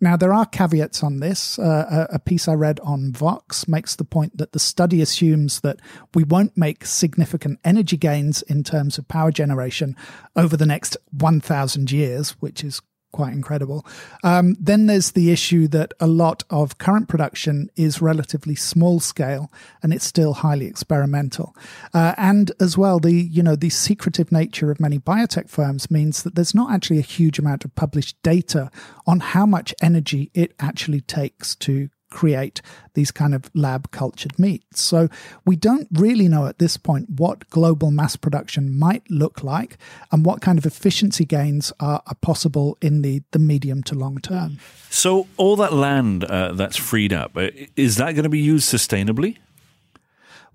Now, 0.00 0.16
there 0.16 0.32
are 0.32 0.46
caveats 0.46 1.02
on 1.02 1.20
this. 1.20 1.58
Uh, 1.58 2.06
a, 2.10 2.14
a, 2.16 2.18
piece 2.18 2.48
I 2.48 2.54
read 2.54 2.80
on 2.80 3.12
Vox 3.12 3.68
makes 3.68 3.94
the 3.94 4.04
point 4.04 4.36
that 4.36 4.50
the 4.50 4.58
study 4.58 5.00
assumes 5.00 5.60
that 5.60 5.78
we 6.12 6.24
won't 6.24 6.56
make 6.56 6.84
significant 6.84 7.60
energy 7.64 7.96
gains 7.96 8.42
in 8.42 8.64
terms 8.64 8.98
of 8.98 9.06
power 9.06 9.30
generation 9.30 9.96
over 10.34 10.56
the 10.56 10.66
next 10.66 10.96
1,000 11.12 11.92
years, 11.92 12.30
which 12.40 12.64
is 12.64 12.82
quite 13.12 13.32
incredible. 13.32 13.86
Um, 14.24 14.56
then 14.58 14.86
there's 14.86 15.12
the 15.12 15.30
issue 15.30 15.68
that 15.68 15.92
a 16.00 16.06
lot 16.06 16.42
of 16.50 16.78
current 16.78 17.08
production 17.08 17.70
is 17.76 18.02
relatively 18.02 18.54
small 18.54 19.00
scale 19.00 19.52
and 19.82 19.92
it's 19.92 20.04
still 20.04 20.34
highly 20.34 20.66
experimental. 20.66 21.54
Uh, 21.94 22.14
and 22.16 22.50
as 22.60 22.76
well, 22.76 22.98
the 22.98 23.12
you 23.12 23.42
know 23.42 23.56
the 23.56 23.70
secretive 23.70 24.32
nature 24.32 24.70
of 24.70 24.80
many 24.80 24.98
biotech 24.98 25.48
firms 25.48 25.90
means 25.90 26.22
that 26.22 26.34
there's 26.34 26.54
not 26.54 26.72
actually 26.72 26.98
a 26.98 27.02
huge 27.02 27.38
amount 27.38 27.64
of 27.64 27.74
published 27.74 28.20
data 28.22 28.70
on 29.06 29.20
how 29.20 29.46
much 29.46 29.74
energy 29.82 30.30
it 30.34 30.54
actually 30.58 31.00
takes 31.00 31.54
to 31.54 31.88
create 32.12 32.60
these 32.94 33.10
kind 33.10 33.34
of 33.34 33.50
lab 33.54 33.90
cultured 33.90 34.38
meats. 34.38 34.80
So 34.80 35.08
we 35.46 35.56
don't 35.56 35.88
really 35.92 36.28
know 36.28 36.46
at 36.46 36.58
this 36.58 36.76
point 36.76 37.08
what 37.16 37.48
global 37.50 37.90
mass 37.90 38.16
production 38.16 38.78
might 38.78 39.02
look 39.10 39.42
like 39.42 39.78
and 40.10 40.24
what 40.24 40.40
kind 40.40 40.58
of 40.58 40.66
efficiency 40.66 41.24
gains 41.24 41.72
are, 41.80 42.02
are 42.06 42.16
possible 42.20 42.76
in 42.80 43.02
the, 43.02 43.22
the 43.30 43.38
medium 43.38 43.82
to 43.84 43.94
long 43.94 44.18
term. 44.18 44.58
So 44.90 45.26
all 45.36 45.56
that 45.56 45.72
land 45.72 46.24
uh, 46.24 46.52
that's 46.52 46.76
freed 46.76 47.12
up, 47.12 47.36
uh, 47.36 47.48
is 47.76 47.96
that 47.96 48.12
going 48.12 48.24
to 48.24 48.28
be 48.28 48.38
used 48.38 48.72
sustainably? 48.72 49.38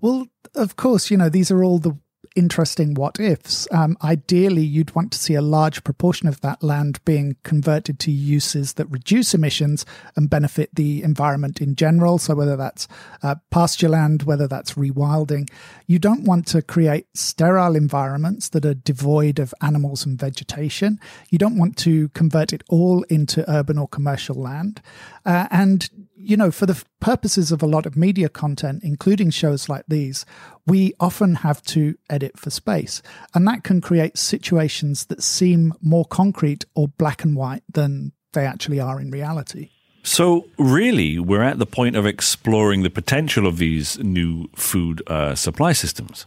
Well, 0.00 0.28
of 0.54 0.76
course, 0.76 1.10
you 1.10 1.16
know, 1.16 1.28
these 1.28 1.50
are 1.50 1.64
all 1.64 1.78
the 1.78 1.98
interesting 2.38 2.94
what 2.94 3.18
ifs. 3.18 3.66
Um, 3.72 3.98
ideally, 4.02 4.62
you'd 4.62 4.94
want 4.94 5.10
to 5.10 5.18
see 5.18 5.34
a 5.34 5.42
large 5.42 5.82
proportion 5.82 6.28
of 6.28 6.40
that 6.42 6.62
land 6.62 7.00
being 7.04 7.36
converted 7.42 7.98
to 7.98 8.12
uses 8.12 8.74
that 8.74 8.86
reduce 8.86 9.34
emissions 9.34 9.84
and 10.14 10.30
benefit 10.30 10.70
the 10.72 11.02
environment 11.02 11.60
in 11.60 11.74
general. 11.74 12.16
So, 12.18 12.36
whether 12.36 12.56
that's 12.56 12.86
uh, 13.24 13.34
pasture 13.50 13.88
land, 13.88 14.22
whether 14.22 14.46
that's 14.46 14.74
rewilding, 14.74 15.50
you 15.88 15.98
don't 15.98 16.22
want 16.22 16.46
to 16.48 16.62
create 16.62 17.06
sterile 17.12 17.74
environments 17.74 18.50
that 18.50 18.64
are 18.64 18.74
devoid 18.74 19.40
of 19.40 19.52
animals 19.60 20.06
and 20.06 20.16
vegetation. 20.16 21.00
You 21.30 21.38
don't 21.38 21.58
want 21.58 21.76
to 21.78 22.08
convert 22.10 22.52
it 22.52 22.62
all 22.68 23.02
into 23.04 23.44
urban 23.50 23.78
or 23.78 23.88
commercial 23.88 24.36
land. 24.36 24.80
Uh, 25.28 25.46
and 25.50 25.90
you 26.16 26.36
know, 26.36 26.50
for 26.50 26.66
the 26.66 26.82
purposes 27.00 27.52
of 27.52 27.62
a 27.62 27.66
lot 27.66 27.86
of 27.86 27.96
media 27.96 28.28
content, 28.28 28.82
including 28.82 29.30
shows 29.30 29.68
like 29.68 29.84
these, 29.86 30.26
we 30.66 30.94
often 30.98 31.36
have 31.36 31.62
to 31.62 31.96
edit 32.10 32.38
for 32.38 32.50
space. 32.50 33.02
And 33.34 33.46
that 33.46 33.62
can 33.62 33.80
create 33.80 34.18
situations 34.18 35.06
that 35.06 35.22
seem 35.22 35.74
more 35.80 36.04
concrete 36.04 36.64
or 36.74 36.88
black 36.88 37.24
and 37.24 37.36
white 37.36 37.62
than 37.72 38.12
they 38.32 38.46
actually 38.46 38.80
are 38.80 39.00
in 39.00 39.10
reality. 39.10 39.70
So, 40.02 40.48
really, 40.58 41.18
we're 41.18 41.42
at 41.42 41.58
the 41.58 41.66
point 41.66 41.94
of 41.94 42.06
exploring 42.06 42.82
the 42.82 42.90
potential 42.90 43.46
of 43.46 43.58
these 43.58 43.98
new 43.98 44.48
food 44.56 45.02
uh, 45.06 45.34
supply 45.34 45.72
systems. 45.72 46.26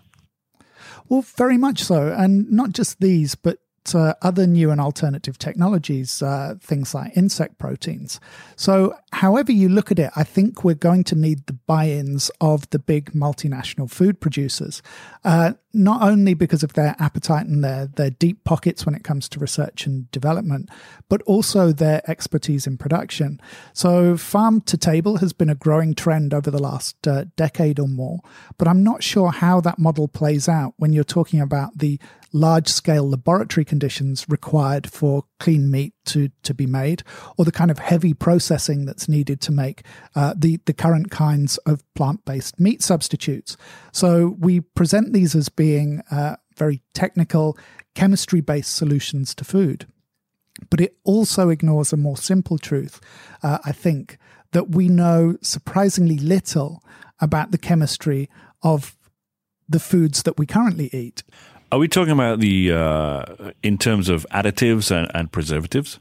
Well, 1.09 1.21
very 1.21 1.57
much 1.57 1.83
so. 1.83 2.13
And 2.15 2.51
not 2.51 2.71
just 2.71 3.01
these, 3.01 3.33
but 3.35 3.57
uh, 3.93 4.13
other 4.21 4.45
new 4.47 4.71
and 4.71 4.79
alternative 4.79 5.37
technologies, 5.37 6.21
uh, 6.21 6.55
things 6.61 6.93
like 6.93 7.15
insect 7.17 7.57
proteins. 7.57 8.19
So, 8.55 8.95
however 9.11 9.51
you 9.51 9.69
look 9.69 9.91
at 9.91 9.99
it, 9.99 10.11
I 10.15 10.23
think 10.23 10.63
we're 10.63 10.75
going 10.75 11.03
to 11.05 11.15
need 11.15 11.45
the 11.47 11.53
buy 11.53 11.89
ins 11.89 12.31
of 12.39 12.69
the 12.69 12.79
big 12.79 13.11
multinational 13.13 13.89
food 13.89 14.19
producers, 14.19 14.81
uh, 15.23 15.53
not 15.73 16.01
only 16.01 16.33
because 16.33 16.63
of 16.63 16.73
their 16.73 16.95
appetite 16.99 17.45
and 17.45 17.63
their, 17.63 17.87
their 17.87 18.09
deep 18.09 18.43
pockets 18.43 18.85
when 18.85 18.95
it 18.95 19.03
comes 19.03 19.29
to 19.29 19.39
research 19.39 19.85
and 19.85 20.09
development, 20.11 20.69
but 21.09 21.21
also 21.23 21.71
their 21.71 22.01
expertise 22.09 22.67
in 22.67 22.77
production. 22.77 23.39
So, 23.73 24.17
farm 24.17 24.61
to 24.61 24.77
table 24.77 25.17
has 25.17 25.33
been 25.33 25.49
a 25.49 25.55
growing 25.55 25.93
trend 25.93 26.33
over 26.33 26.51
the 26.51 26.61
last 26.61 27.07
uh, 27.07 27.25
decade 27.35 27.79
or 27.79 27.87
more, 27.87 28.19
but 28.57 28.67
I'm 28.67 28.83
not 28.83 29.03
sure 29.03 29.31
how 29.31 29.61
that 29.61 29.79
model 29.79 30.07
plays 30.07 30.49
out 30.49 30.73
when 30.77 30.93
you're 30.93 31.03
talking 31.03 31.39
about 31.39 31.77
the 31.77 31.99
large 32.33 32.67
scale 32.67 33.09
laboratory 33.09 33.65
conditions 33.65 34.25
required 34.29 34.89
for 34.89 35.25
clean 35.39 35.69
meat 35.69 35.93
to, 36.05 36.29
to 36.43 36.53
be 36.53 36.65
made, 36.65 37.03
or 37.37 37.45
the 37.45 37.51
kind 37.51 37.71
of 37.71 37.79
heavy 37.79 38.13
processing 38.13 38.85
that's 38.85 39.07
needed 39.07 39.41
to 39.41 39.51
make 39.51 39.83
uh, 40.15 40.33
the, 40.37 40.59
the 40.65 40.73
current 40.73 41.11
kinds 41.11 41.57
of 41.59 41.83
plant 41.93 42.25
based 42.25 42.59
meat 42.59 42.81
substitutes. 42.81 43.57
So 43.91 44.35
we 44.39 44.61
present 44.61 45.13
these 45.13 45.35
as 45.35 45.49
being 45.49 46.01
uh, 46.11 46.35
very 46.57 46.81
technical, 46.93 47.57
chemistry 47.95 48.41
based 48.41 48.75
solutions 48.75 49.35
to 49.35 49.43
food. 49.43 49.87
But 50.69 50.81
it 50.81 50.97
also 51.03 51.49
ignores 51.49 51.93
a 51.93 51.97
more 51.97 52.17
simple 52.17 52.57
truth, 52.57 52.99
uh, 53.41 53.59
I 53.65 53.71
think, 53.71 54.17
that 54.51 54.75
we 54.75 54.89
know 54.89 55.37
surprisingly 55.41 56.17
little 56.17 56.83
about 57.19 57.51
the 57.51 57.57
chemistry 57.57 58.29
of 58.61 58.95
the 59.67 59.79
foods 59.79 60.23
that 60.23 60.37
we 60.37 60.45
currently 60.45 60.89
eat. 60.91 61.23
Are 61.71 61.79
we 61.79 61.87
talking 61.87 62.11
about 62.11 62.41
the 62.41 62.73
uh, 62.73 63.51
in 63.63 63.77
terms 63.77 64.09
of 64.09 64.25
additives 64.31 64.91
and, 64.91 65.09
and 65.13 65.31
preservatives? 65.31 65.99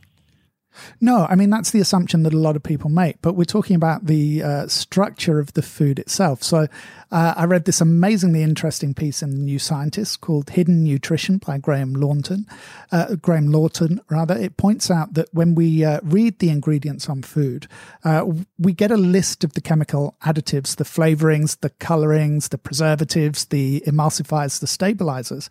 No, 1.01 1.27
I 1.29 1.35
mean, 1.35 1.51
that's 1.51 1.71
the 1.71 1.81
assumption 1.81 2.23
that 2.23 2.35
a 2.35 2.39
lot 2.39 2.57
of 2.57 2.63
people 2.63 2.91
make, 2.91 3.21
but 3.23 3.35
we're 3.35 3.45
talking 3.45 3.77
about 3.77 4.07
the 4.07 4.43
uh, 4.43 4.67
structure 4.69 5.39
of 5.39 5.53
the 5.55 5.63
food 5.63 5.99
itself. 5.99 6.43
So 6.43 6.67
uh, 7.11 7.35
I 7.37 7.45
read 7.45 7.65
this 7.65 7.81
amazingly 7.81 8.43
interesting 8.43 8.95
piece 8.95 9.23
in 9.23 9.31
the 9.31 9.37
New 9.37 9.59
Scientist 9.59 10.21
called 10.21 10.51
Hidden 10.51 10.85
Nutrition 10.85 11.39
by 11.39 11.59
Graham 11.59 11.95
Lawton. 11.95 12.47
Uh, 12.93 13.17
Graham 13.17 13.49
Lawton, 13.49 14.01
rather. 14.09 14.37
It 14.37 14.57
points 14.57 14.91
out 14.91 15.15
that 15.15 15.29
when 15.33 15.55
we 15.55 15.85
uh, 15.85 16.01
read 16.03 16.39
the 16.39 16.51
ingredients 16.51 17.09
on 17.09 17.23
food, 17.23 17.67
uh, 18.05 18.25
we 18.59 18.73
get 18.73 18.91
a 18.91 18.97
list 18.97 19.45
of 19.45 19.55
the 19.55 19.61
chemical 19.61 20.17
additives, 20.25 20.77
the 20.77 20.85
flavorings, 20.85 21.61
the 21.61 21.71
colorings, 21.71 22.49
the 22.49 22.59
preservatives, 22.59 23.47
the 23.47 23.83
emulsifiers, 23.87 24.61
the 24.61 24.67
stabilizers 24.67 25.49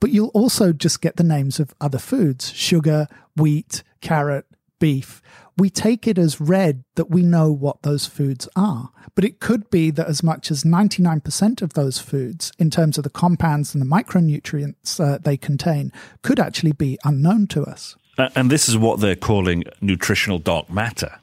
but 0.00 0.10
you'll 0.10 0.28
also 0.28 0.72
just 0.72 1.00
get 1.00 1.16
the 1.16 1.24
names 1.24 1.58
of 1.58 1.74
other 1.80 1.98
foods 1.98 2.52
sugar, 2.52 3.08
wheat, 3.36 3.82
carrot, 4.00 4.45
beef, 4.78 5.22
we 5.56 5.70
take 5.70 6.06
it 6.06 6.18
as 6.18 6.40
read 6.40 6.84
that 6.96 7.10
we 7.10 7.22
know 7.22 7.50
what 7.50 7.82
those 7.82 8.06
foods 8.06 8.48
are. 8.54 8.90
But 9.14 9.24
it 9.24 9.40
could 9.40 9.70
be 9.70 9.90
that 9.92 10.06
as 10.06 10.22
much 10.22 10.50
as 10.50 10.64
99% 10.64 11.62
of 11.62 11.72
those 11.72 11.98
foods, 11.98 12.52
in 12.58 12.70
terms 12.70 12.98
of 12.98 13.04
the 13.04 13.10
compounds 13.10 13.74
and 13.74 13.80
the 13.80 13.86
micronutrients 13.86 15.00
uh, 15.00 15.18
they 15.18 15.36
contain, 15.36 15.92
could 16.22 16.38
actually 16.38 16.72
be 16.72 16.98
unknown 17.04 17.46
to 17.48 17.64
us. 17.64 17.96
Uh, 18.18 18.28
and 18.34 18.50
this 18.50 18.68
is 18.68 18.76
what 18.76 19.00
they're 19.00 19.16
calling 19.16 19.64
nutritional 19.80 20.38
dark 20.38 20.70
matter. 20.70 21.18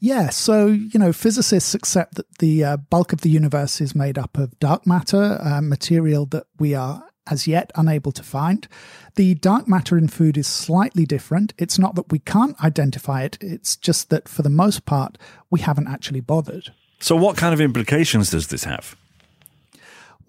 Yeah, 0.00 0.30
so, 0.30 0.66
you 0.66 0.98
know, 0.98 1.12
physicists 1.12 1.74
accept 1.74 2.16
that 2.16 2.38
the 2.38 2.64
uh, 2.64 2.76
bulk 2.76 3.12
of 3.12 3.20
the 3.20 3.30
universe 3.30 3.80
is 3.80 3.94
made 3.94 4.18
up 4.18 4.36
of 4.36 4.58
dark 4.58 4.84
matter, 4.84 5.38
uh, 5.40 5.60
material 5.62 6.26
that 6.26 6.46
we 6.58 6.74
are 6.74 7.04
as 7.30 7.46
yet 7.46 7.70
unable 7.74 8.12
to 8.12 8.22
find. 8.22 8.68
The 9.16 9.34
dark 9.34 9.68
matter 9.68 9.96
in 9.96 10.08
food 10.08 10.36
is 10.36 10.46
slightly 10.46 11.04
different. 11.04 11.52
It's 11.58 11.78
not 11.78 11.94
that 11.94 12.10
we 12.10 12.18
can't 12.18 12.62
identify 12.62 13.22
it, 13.22 13.38
it's 13.40 13.76
just 13.76 14.10
that 14.10 14.28
for 14.28 14.42
the 14.42 14.50
most 14.50 14.84
part, 14.86 15.18
we 15.50 15.60
haven't 15.60 15.88
actually 15.88 16.20
bothered. 16.20 16.72
So, 17.00 17.16
what 17.16 17.36
kind 17.36 17.52
of 17.52 17.60
implications 17.60 18.30
does 18.30 18.48
this 18.48 18.64
have? 18.64 18.96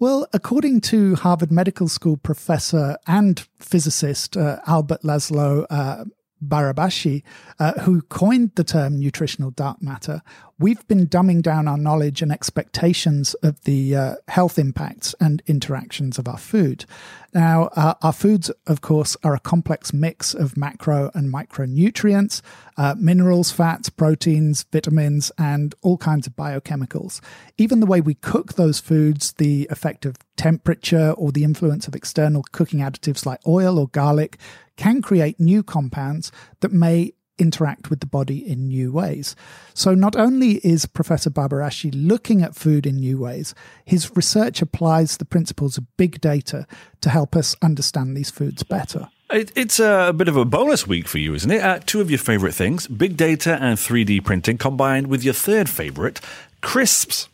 Well, 0.00 0.26
according 0.32 0.80
to 0.82 1.14
Harvard 1.14 1.52
Medical 1.52 1.88
School 1.88 2.16
professor 2.16 2.98
and 3.06 3.46
physicist 3.58 4.36
uh, 4.36 4.58
Albert 4.66 5.02
Laszlo 5.02 5.66
uh, 5.70 6.04
Barabási, 6.44 7.22
uh, 7.58 7.80
who 7.80 8.02
coined 8.02 8.52
the 8.56 8.64
term 8.64 8.98
nutritional 8.98 9.50
dark 9.50 9.80
matter, 9.82 10.20
we've 10.58 10.86
been 10.86 11.06
dumbing 11.06 11.42
down 11.42 11.66
our 11.66 11.76
knowledge 11.76 12.22
and 12.22 12.30
expectations 12.30 13.34
of 13.42 13.62
the 13.64 13.96
uh, 13.96 14.14
health 14.28 14.58
impacts 14.58 15.14
and 15.20 15.42
interactions 15.46 16.18
of 16.18 16.28
our 16.28 16.38
food. 16.38 16.84
Now, 17.32 17.70
uh, 17.74 17.94
our 18.02 18.12
foods, 18.12 18.50
of 18.66 18.80
course, 18.80 19.16
are 19.24 19.34
a 19.34 19.40
complex 19.40 19.92
mix 19.92 20.34
of 20.34 20.56
macro 20.56 21.10
and 21.14 21.32
micronutrients, 21.32 22.40
uh, 22.76 22.94
minerals, 22.96 23.50
fats, 23.50 23.88
proteins, 23.88 24.64
vitamins, 24.70 25.32
and 25.36 25.74
all 25.82 25.98
kinds 25.98 26.28
of 26.28 26.36
biochemicals. 26.36 27.20
Even 27.58 27.80
the 27.80 27.86
way 27.86 28.00
we 28.00 28.14
cook 28.14 28.54
those 28.54 28.78
foods, 28.78 29.32
the 29.32 29.66
effect 29.70 30.06
of 30.06 30.16
temperature 30.36 31.10
or 31.12 31.32
the 31.32 31.44
influence 31.44 31.88
of 31.88 31.96
external 31.96 32.44
cooking 32.52 32.80
additives 32.80 33.26
like 33.26 33.40
oil 33.46 33.78
or 33.78 33.88
garlic 33.88 34.38
can 34.76 35.02
create 35.02 35.38
new 35.40 35.62
compounds 35.62 36.30
that 36.60 36.72
may 36.72 37.12
interact 37.38 37.90
with 37.90 38.00
the 38.00 38.06
body 38.06 38.38
in 38.38 38.68
new 38.68 38.92
ways. 38.92 39.34
So, 39.74 39.94
not 39.94 40.16
only 40.16 40.56
is 40.66 40.86
Professor 40.86 41.30
Barabási 41.30 41.90
looking 41.94 42.42
at 42.42 42.54
food 42.54 42.86
in 42.86 42.96
new 42.96 43.18
ways, 43.18 43.54
his 43.84 44.14
research 44.16 44.62
applies 44.62 45.16
the 45.16 45.24
principles 45.24 45.78
of 45.78 45.96
big 45.96 46.20
data 46.20 46.66
to 47.00 47.10
help 47.10 47.36
us 47.36 47.56
understand 47.62 48.16
these 48.16 48.30
foods 48.30 48.62
better. 48.62 49.08
it's 49.30 49.80
a 49.80 50.12
bit 50.16 50.28
of 50.28 50.36
a 50.36 50.44
bonus 50.44 50.86
week 50.86 51.08
for 51.08 51.18
you, 51.18 51.34
isn't 51.34 51.50
it? 51.50 51.62
Uh, 51.62 51.80
two 51.84 52.00
of 52.00 52.10
your 52.10 52.18
favorite 52.18 52.54
things 52.54 52.86
big 52.86 53.16
data 53.16 53.58
and 53.60 53.78
3D 53.78 54.24
printing 54.24 54.58
combined 54.58 55.08
with 55.08 55.24
your 55.24 55.34
third 55.34 55.68
favorite, 55.68 56.20
crisps. 56.60 57.28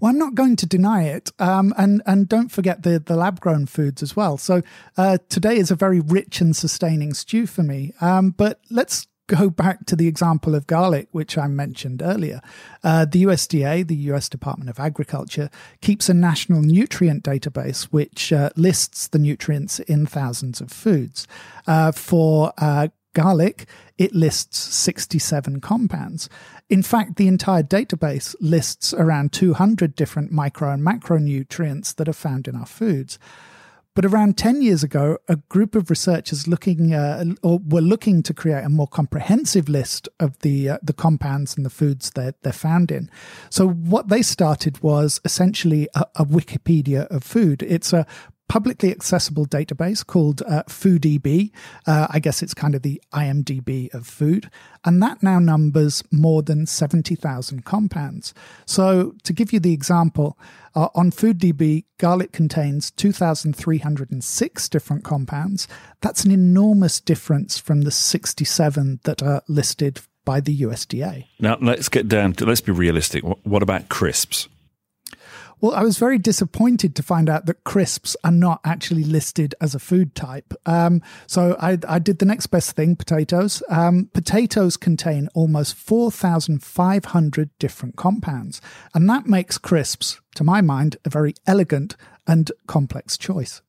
Well, 0.00 0.10
I'm 0.10 0.18
not 0.18 0.34
going 0.34 0.56
to 0.56 0.66
deny 0.66 1.04
it, 1.04 1.32
um, 1.38 1.74
and 1.76 2.02
and 2.06 2.28
don't 2.28 2.50
forget 2.50 2.82
the 2.82 2.98
the 2.98 3.16
lab 3.16 3.40
grown 3.40 3.66
foods 3.66 4.02
as 4.02 4.16
well. 4.16 4.36
So 4.38 4.62
uh, 4.96 5.18
today 5.28 5.56
is 5.56 5.70
a 5.70 5.76
very 5.76 6.00
rich 6.00 6.40
and 6.40 6.54
sustaining 6.54 7.14
stew 7.14 7.46
for 7.46 7.62
me. 7.62 7.92
Um, 8.00 8.30
but 8.30 8.60
let's 8.70 9.06
go 9.26 9.48
back 9.48 9.86
to 9.86 9.96
the 9.96 10.06
example 10.06 10.54
of 10.54 10.66
garlic, 10.66 11.08
which 11.12 11.38
I 11.38 11.46
mentioned 11.46 12.02
earlier. 12.02 12.40
Uh, 12.82 13.04
the 13.04 13.24
USDA, 13.24 13.86
the 13.86 13.96
US 14.12 14.28
Department 14.28 14.68
of 14.68 14.78
Agriculture, 14.78 15.48
keeps 15.80 16.08
a 16.08 16.14
national 16.14 16.60
nutrient 16.62 17.24
database 17.24 17.84
which 17.84 18.32
uh, 18.32 18.50
lists 18.56 19.08
the 19.08 19.18
nutrients 19.18 19.80
in 19.80 20.06
thousands 20.06 20.60
of 20.60 20.70
foods. 20.70 21.26
Uh, 21.66 21.92
for 21.92 22.52
uh, 22.58 22.88
garlic, 23.14 23.66
it 23.96 24.14
lists 24.14 24.58
67 24.58 25.60
compounds. 25.60 26.28
In 26.68 26.82
fact, 26.82 27.16
the 27.16 27.28
entire 27.28 27.62
database 27.62 28.34
lists 28.40 28.92
around 28.92 29.32
200 29.32 29.94
different 29.94 30.32
micro 30.32 30.72
and 30.72 30.84
macronutrients 30.84 31.94
that 31.96 32.08
are 32.08 32.12
found 32.12 32.46
in 32.48 32.56
our 32.56 32.66
foods. 32.66 33.18
But 33.94 34.04
around 34.04 34.36
10 34.36 34.60
years 34.60 34.82
ago, 34.82 35.18
a 35.28 35.36
group 35.36 35.76
of 35.76 35.88
researchers 35.88 36.48
looking 36.48 36.92
uh, 36.92 37.24
or 37.44 37.60
were 37.64 37.80
looking 37.80 38.24
to 38.24 38.34
create 38.34 38.64
a 38.64 38.68
more 38.68 38.88
comprehensive 38.88 39.68
list 39.68 40.08
of 40.18 40.36
the 40.40 40.70
uh, 40.70 40.78
the 40.82 40.92
compounds 40.92 41.56
and 41.56 41.64
the 41.64 41.70
foods 41.70 42.10
that 42.10 42.42
they're 42.42 42.52
found 42.52 42.90
in. 42.90 43.08
So 43.50 43.68
what 43.68 44.08
they 44.08 44.20
started 44.20 44.82
was 44.82 45.20
essentially 45.24 45.88
a, 45.94 46.06
a 46.16 46.24
Wikipedia 46.24 47.06
of 47.06 47.22
food. 47.22 47.62
It's 47.62 47.92
a 47.92 48.04
publicly 48.48 48.90
accessible 48.90 49.46
database 49.46 50.06
called 50.06 50.42
uh, 50.42 50.62
FoodDB. 50.68 51.50
Uh, 51.86 52.06
I 52.10 52.18
guess 52.18 52.42
it's 52.42 52.54
kind 52.54 52.74
of 52.74 52.82
the 52.82 53.00
IMDb 53.12 53.92
of 53.94 54.06
food. 54.06 54.50
And 54.84 55.02
that 55.02 55.22
now 55.22 55.38
numbers 55.38 56.02
more 56.10 56.42
than 56.42 56.66
70,000 56.66 57.64
compounds. 57.64 58.34
So, 58.66 59.14
to 59.22 59.32
give 59.32 59.52
you 59.52 59.60
the 59.60 59.72
example, 59.72 60.38
uh, 60.74 60.88
on 60.94 61.10
FoodDB, 61.10 61.84
garlic 61.98 62.32
contains 62.32 62.90
2,306 62.90 64.68
different 64.68 65.04
compounds. 65.04 65.68
That's 66.00 66.24
an 66.24 66.30
enormous 66.30 67.00
difference 67.00 67.58
from 67.58 67.82
the 67.82 67.90
67 67.90 69.00
that 69.04 69.22
are 69.22 69.42
listed 69.48 70.00
by 70.24 70.40
the 70.40 70.62
USDA. 70.62 71.26
Now, 71.38 71.58
let's 71.60 71.88
get 71.88 72.08
down 72.08 72.32
to, 72.34 72.46
let's 72.46 72.60
be 72.60 72.72
realistic. 72.72 73.22
What 73.22 73.62
about 73.62 73.88
crisps? 73.88 74.48
Well, 75.60 75.74
I 75.74 75.82
was 75.82 75.98
very 75.98 76.18
disappointed 76.18 76.94
to 76.96 77.02
find 77.02 77.28
out 77.28 77.46
that 77.46 77.64
crisps 77.64 78.16
are 78.24 78.32
not 78.32 78.60
actually 78.64 79.04
listed 79.04 79.54
as 79.60 79.74
a 79.74 79.78
food 79.78 80.14
type. 80.14 80.52
Um, 80.66 81.02
so 81.26 81.56
I, 81.60 81.78
I, 81.88 81.98
did 81.98 82.18
the 82.18 82.26
next 82.26 82.48
best 82.48 82.72
thing 82.72 82.96
potatoes. 82.96 83.62
Um, 83.68 84.10
potatoes 84.12 84.76
contain 84.76 85.28
almost 85.34 85.74
4,500 85.74 87.50
different 87.58 87.96
compounds. 87.96 88.60
And 88.94 89.08
that 89.08 89.26
makes 89.26 89.58
crisps, 89.58 90.20
to 90.34 90.44
my 90.44 90.60
mind, 90.60 90.96
a 91.04 91.10
very 91.10 91.34
elegant 91.46 91.96
and 92.26 92.50
complex 92.66 93.16
choice. 93.16 93.62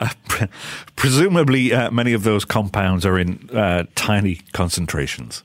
Uh, 0.00 0.08
presumably, 0.96 1.72
uh, 1.72 1.90
many 1.90 2.12
of 2.12 2.22
those 2.22 2.44
compounds 2.44 3.04
are 3.04 3.18
in 3.18 3.50
uh, 3.52 3.84
tiny 3.94 4.40
concentrations. 4.52 5.44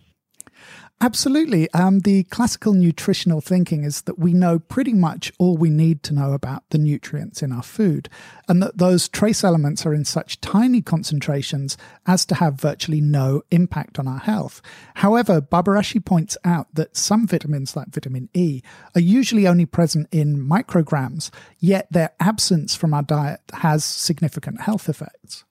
Absolutely. 1.02 1.70
Um, 1.72 2.00
the 2.00 2.24
classical 2.24 2.74
nutritional 2.74 3.42
thinking 3.42 3.84
is 3.84 4.04
that 4.04 4.18
we 4.18 4.34
know 4.34 4.60
pretty 4.60 4.94
much 4.94 5.32
all 5.38 5.58
we 5.58 5.70
need 5.70 6.04
to 6.04 6.14
know 6.14 6.32
about 6.32 6.64
the 6.70 6.78
nutrients 6.78 7.44
in 7.44 7.52
our 7.52 7.62
food, 7.62 8.08
and 8.48 8.64
that 8.64 8.78
those 8.78 9.10
trace 9.10 9.44
elements 9.44 9.86
are 9.86 9.94
in 9.94 10.06
such 10.06 10.40
tiny 10.40 10.82
concentrations 10.82 11.78
as 12.08 12.26
to 12.28 12.36
have 12.36 12.62
virtually 12.62 13.02
no 13.02 13.42
impact 13.52 14.00
on 14.00 14.08
our 14.08 14.20
health. 14.20 14.62
However, 14.96 15.42
Barabási 15.42 16.04
points 16.04 16.38
out 16.46 16.74
that 16.74 16.96
some 16.96 17.28
vitamins, 17.28 17.76
like 17.76 17.90
vitamin 17.90 18.30
E, 18.34 18.62
are 18.96 19.02
usually 19.02 19.48
only 19.48 19.66
present 19.66 20.08
in 20.14 20.38
micrograms, 20.38 21.30
yet 21.60 21.88
their 21.92 22.12
absence 22.22 22.74
from 22.74 22.94
our 22.94 23.04
diet 23.04 23.42
has 23.54 23.84
significant 23.84 24.62
health 24.62 24.88
effects. 24.88 25.44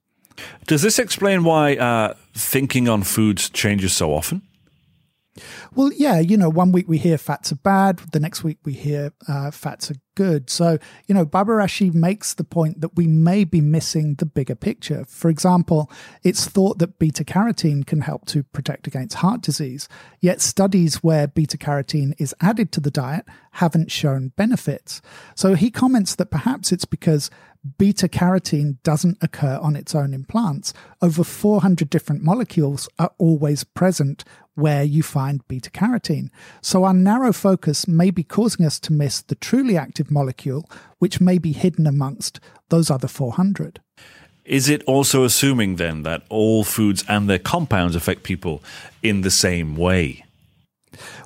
Does 0.66 0.80
this 0.80 0.98
explain 0.98 1.44
why 1.44 1.76
uh, 1.76 2.14
thinking 2.32 2.88
on 2.88 3.02
foods 3.02 3.50
changes 3.50 3.92
so 3.92 4.12
often? 4.12 4.40
Well, 5.74 5.90
yeah, 5.92 6.20
you 6.20 6.36
know, 6.36 6.48
one 6.48 6.70
week 6.70 6.88
we 6.88 6.98
hear 6.98 7.18
fats 7.18 7.50
are 7.50 7.56
bad, 7.56 7.98
the 8.12 8.20
next 8.20 8.44
week 8.44 8.58
we 8.64 8.72
hear 8.72 9.12
uh, 9.26 9.50
fats 9.50 9.90
are 9.90 9.96
good. 10.14 10.48
So, 10.48 10.78
you 11.06 11.14
know, 11.14 11.26
Barabási 11.26 11.92
makes 11.92 12.34
the 12.34 12.44
point 12.44 12.80
that 12.80 12.96
we 12.96 13.08
may 13.08 13.42
be 13.44 13.60
missing 13.60 14.14
the 14.14 14.26
bigger 14.26 14.54
picture. 14.54 15.04
For 15.08 15.28
example, 15.28 15.90
it's 16.22 16.46
thought 16.46 16.78
that 16.78 16.98
beta 16.98 17.24
carotene 17.24 17.84
can 17.84 18.02
help 18.02 18.26
to 18.26 18.44
protect 18.44 18.86
against 18.86 19.16
heart 19.16 19.42
disease, 19.42 19.88
yet 20.20 20.40
studies 20.40 21.02
where 21.02 21.26
beta 21.26 21.58
carotene 21.58 22.14
is 22.18 22.34
added 22.40 22.70
to 22.72 22.80
the 22.80 22.90
diet 22.90 23.26
haven't 23.52 23.90
shown 23.90 24.32
benefits. 24.36 25.02
So 25.34 25.54
he 25.54 25.70
comments 25.70 26.14
that 26.16 26.30
perhaps 26.30 26.70
it's 26.70 26.84
because 26.84 27.30
beta 27.78 28.08
carotene 28.08 28.76
doesn't 28.82 29.18
occur 29.22 29.58
on 29.60 29.76
its 29.76 29.94
own 29.94 30.12
in 30.12 30.24
plants. 30.24 30.72
Over 31.00 31.24
400 31.24 31.88
different 31.88 32.22
molecules 32.22 32.88
are 32.98 33.12
always 33.18 33.64
present 33.64 34.24
where 34.54 34.84
you 34.84 35.02
find 35.02 35.46
beta 35.48 35.70
carotene. 35.70 36.30
So 36.60 36.84
our 36.84 36.94
narrow 36.94 37.32
focus 37.32 37.88
may 37.88 38.10
be 38.10 38.22
causing 38.22 38.64
us 38.64 38.78
to 38.80 38.92
miss 38.92 39.22
the 39.22 39.34
truly 39.34 39.76
active 39.76 40.10
molecule, 40.10 40.68
which 40.98 41.20
may 41.20 41.38
be 41.38 41.52
hidden 41.52 41.86
amongst 41.86 42.40
those 42.68 42.90
other 42.90 43.08
400. 43.08 43.80
Is 44.44 44.68
it 44.68 44.82
also 44.84 45.24
assuming 45.24 45.76
then 45.76 46.02
that 46.02 46.22
all 46.28 46.64
foods 46.64 47.02
and 47.08 47.28
their 47.28 47.38
compounds 47.38 47.96
affect 47.96 48.22
people 48.22 48.62
in 49.02 49.22
the 49.22 49.30
same 49.30 49.74
way? 49.74 50.23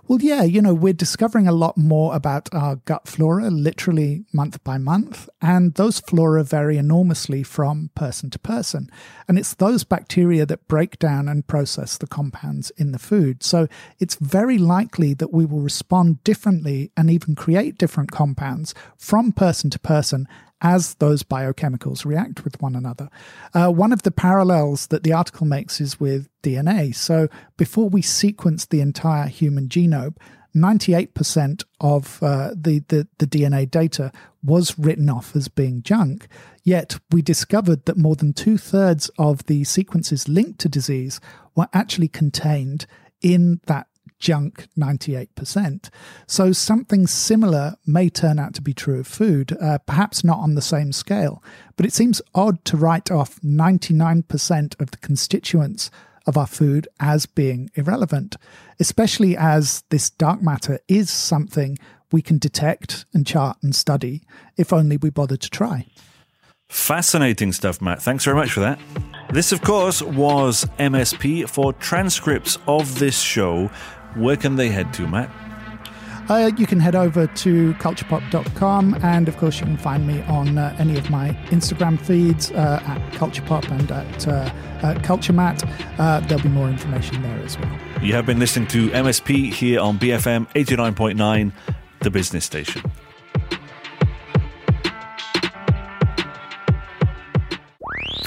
Well, 0.06 0.20
yeah, 0.20 0.42
you 0.42 0.62
know, 0.62 0.74
we're 0.74 0.92
discovering 0.92 1.46
a 1.46 1.52
lot 1.52 1.76
more 1.76 2.14
about 2.14 2.48
our 2.52 2.76
gut 2.76 3.06
flora 3.06 3.50
literally 3.50 4.24
month 4.32 4.62
by 4.64 4.78
month, 4.78 5.28
and 5.40 5.74
those 5.74 6.00
flora 6.00 6.44
vary 6.44 6.78
enormously 6.78 7.42
from 7.42 7.90
person 7.94 8.30
to 8.30 8.38
person. 8.38 8.90
And 9.26 9.38
it's 9.38 9.54
those 9.54 9.84
bacteria 9.84 10.46
that 10.46 10.68
break 10.68 10.98
down 10.98 11.28
and 11.28 11.46
process 11.46 11.98
the 11.98 12.06
compounds 12.06 12.70
in 12.76 12.92
the 12.92 12.98
food. 12.98 13.42
So 13.42 13.68
it's 13.98 14.16
very 14.16 14.58
likely 14.58 15.14
that 15.14 15.32
we 15.32 15.44
will 15.44 15.60
respond 15.60 16.24
differently 16.24 16.90
and 16.96 17.10
even 17.10 17.34
create 17.34 17.78
different 17.78 18.10
compounds 18.10 18.74
from 18.96 19.32
person 19.32 19.70
to 19.70 19.78
person 19.78 20.26
as 20.60 20.94
those 20.94 21.22
biochemicals 21.22 22.04
react 22.04 22.44
with 22.44 22.60
one 22.60 22.74
another. 22.74 23.08
Uh, 23.54 23.70
one 23.70 23.92
of 23.92 24.02
the 24.02 24.10
parallels 24.10 24.88
that 24.88 25.02
the 25.02 25.12
article 25.12 25.46
makes 25.46 25.80
is 25.80 26.00
with 26.00 26.28
DNA. 26.42 26.94
So 26.94 27.28
before 27.56 27.88
we 27.88 28.02
sequence 28.02 28.66
the 28.66 28.80
entire 28.80 29.28
human 29.28 29.68
genome, 29.68 30.16
98% 30.56 31.64
of 31.80 32.22
uh, 32.22 32.50
the, 32.54 32.82
the, 32.88 33.06
the 33.18 33.26
DNA 33.26 33.70
data 33.70 34.10
was 34.42 34.78
written 34.78 35.08
off 35.08 35.36
as 35.36 35.48
being 35.48 35.82
junk. 35.82 36.26
Yet 36.64 36.98
we 37.10 37.22
discovered 37.22 37.84
that 37.84 37.96
more 37.96 38.16
than 38.16 38.32
two 38.32 38.58
thirds 38.58 39.10
of 39.18 39.44
the 39.46 39.64
sequences 39.64 40.28
linked 40.28 40.58
to 40.60 40.68
disease 40.68 41.20
were 41.54 41.68
actually 41.72 42.08
contained 42.08 42.86
in 43.20 43.60
that 43.66 43.86
junk 44.18 44.68
98%. 44.78 45.90
So 46.26 46.52
something 46.52 47.06
similar 47.06 47.76
may 47.86 48.08
turn 48.08 48.38
out 48.38 48.54
to 48.54 48.62
be 48.62 48.74
true 48.74 49.00
of 49.00 49.06
food, 49.06 49.56
uh, 49.60 49.78
perhaps 49.78 50.24
not 50.24 50.38
on 50.38 50.54
the 50.54 50.62
same 50.62 50.92
scale, 50.92 51.42
but 51.76 51.86
it 51.86 51.92
seems 51.92 52.22
odd 52.34 52.64
to 52.66 52.76
write 52.76 53.10
off 53.10 53.40
99% 53.40 54.80
of 54.80 54.90
the 54.90 54.96
constituents 54.98 55.90
of 56.26 56.36
our 56.36 56.46
food 56.46 56.86
as 57.00 57.26
being 57.26 57.70
irrelevant, 57.74 58.36
especially 58.78 59.36
as 59.36 59.82
this 59.88 60.10
dark 60.10 60.42
matter 60.42 60.78
is 60.88 61.10
something 61.10 61.78
we 62.12 62.22
can 62.22 62.38
detect 62.38 63.04
and 63.12 63.26
chart 63.26 63.56
and 63.62 63.74
study 63.74 64.22
if 64.56 64.72
only 64.72 64.96
we 64.96 65.10
bother 65.10 65.36
to 65.36 65.50
try. 65.50 65.86
Fascinating 66.68 67.52
stuff, 67.52 67.80
Matt. 67.80 68.02
Thanks 68.02 68.24
very 68.24 68.36
much 68.36 68.52
for 68.52 68.60
that. 68.60 68.78
This, 69.32 69.52
of 69.52 69.62
course, 69.62 70.02
was 70.02 70.66
MSP. 70.78 71.48
For 71.48 71.72
transcripts 71.74 72.58
of 72.66 72.98
this 72.98 73.18
show, 73.18 73.70
where 74.14 74.36
can 74.36 74.56
they 74.56 74.68
head 74.68 74.92
to, 74.94 75.06
Matt? 75.06 75.30
Uh, 76.28 76.50
you 76.58 76.66
can 76.66 76.78
head 76.78 76.94
over 76.94 77.26
to 77.26 77.72
culturepop.com, 77.74 78.98
and 79.02 79.28
of 79.28 79.36
course, 79.38 79.60
you 79.60 79.66
can 79.66 79.78
find 79.78 80.06
me 80.06 80.20
on 80.22 80.58
uh, 80.58 80.76
any 80.78 80.98
of 80.98 81.08
my 81.08 81.30
Instagram 81.46 81.98
feeds 81.98 82.50
uh, 82.50 82.82
at 82.86 83.12
culturepop 83.14 83.70
and 83.70 83.90
at 83.90 84.28
uh, 84.28 84.50
culturemat. 85.00 85.66
Uh, 85.98 86.20
there'll 86.20 86.42
be 86.42 86.50
more 86.50 86.68
information 86.68 87.22
there 87.22 87.38
as 87.38 87.58
well. 87.58 87.78
You 88.02 88.12
have 88.12 88.26
been 88.26 88.38
listening 88.38 88.68
to 88.68 88.90
MSP 88.90 89.54
here 89.54 89.80
on 89.80 89.98
BFM 89.98 90.46
89.9, 90.50 91.52
the 92.00 92.10
business 92.10 92.44
station. 92.44 92.82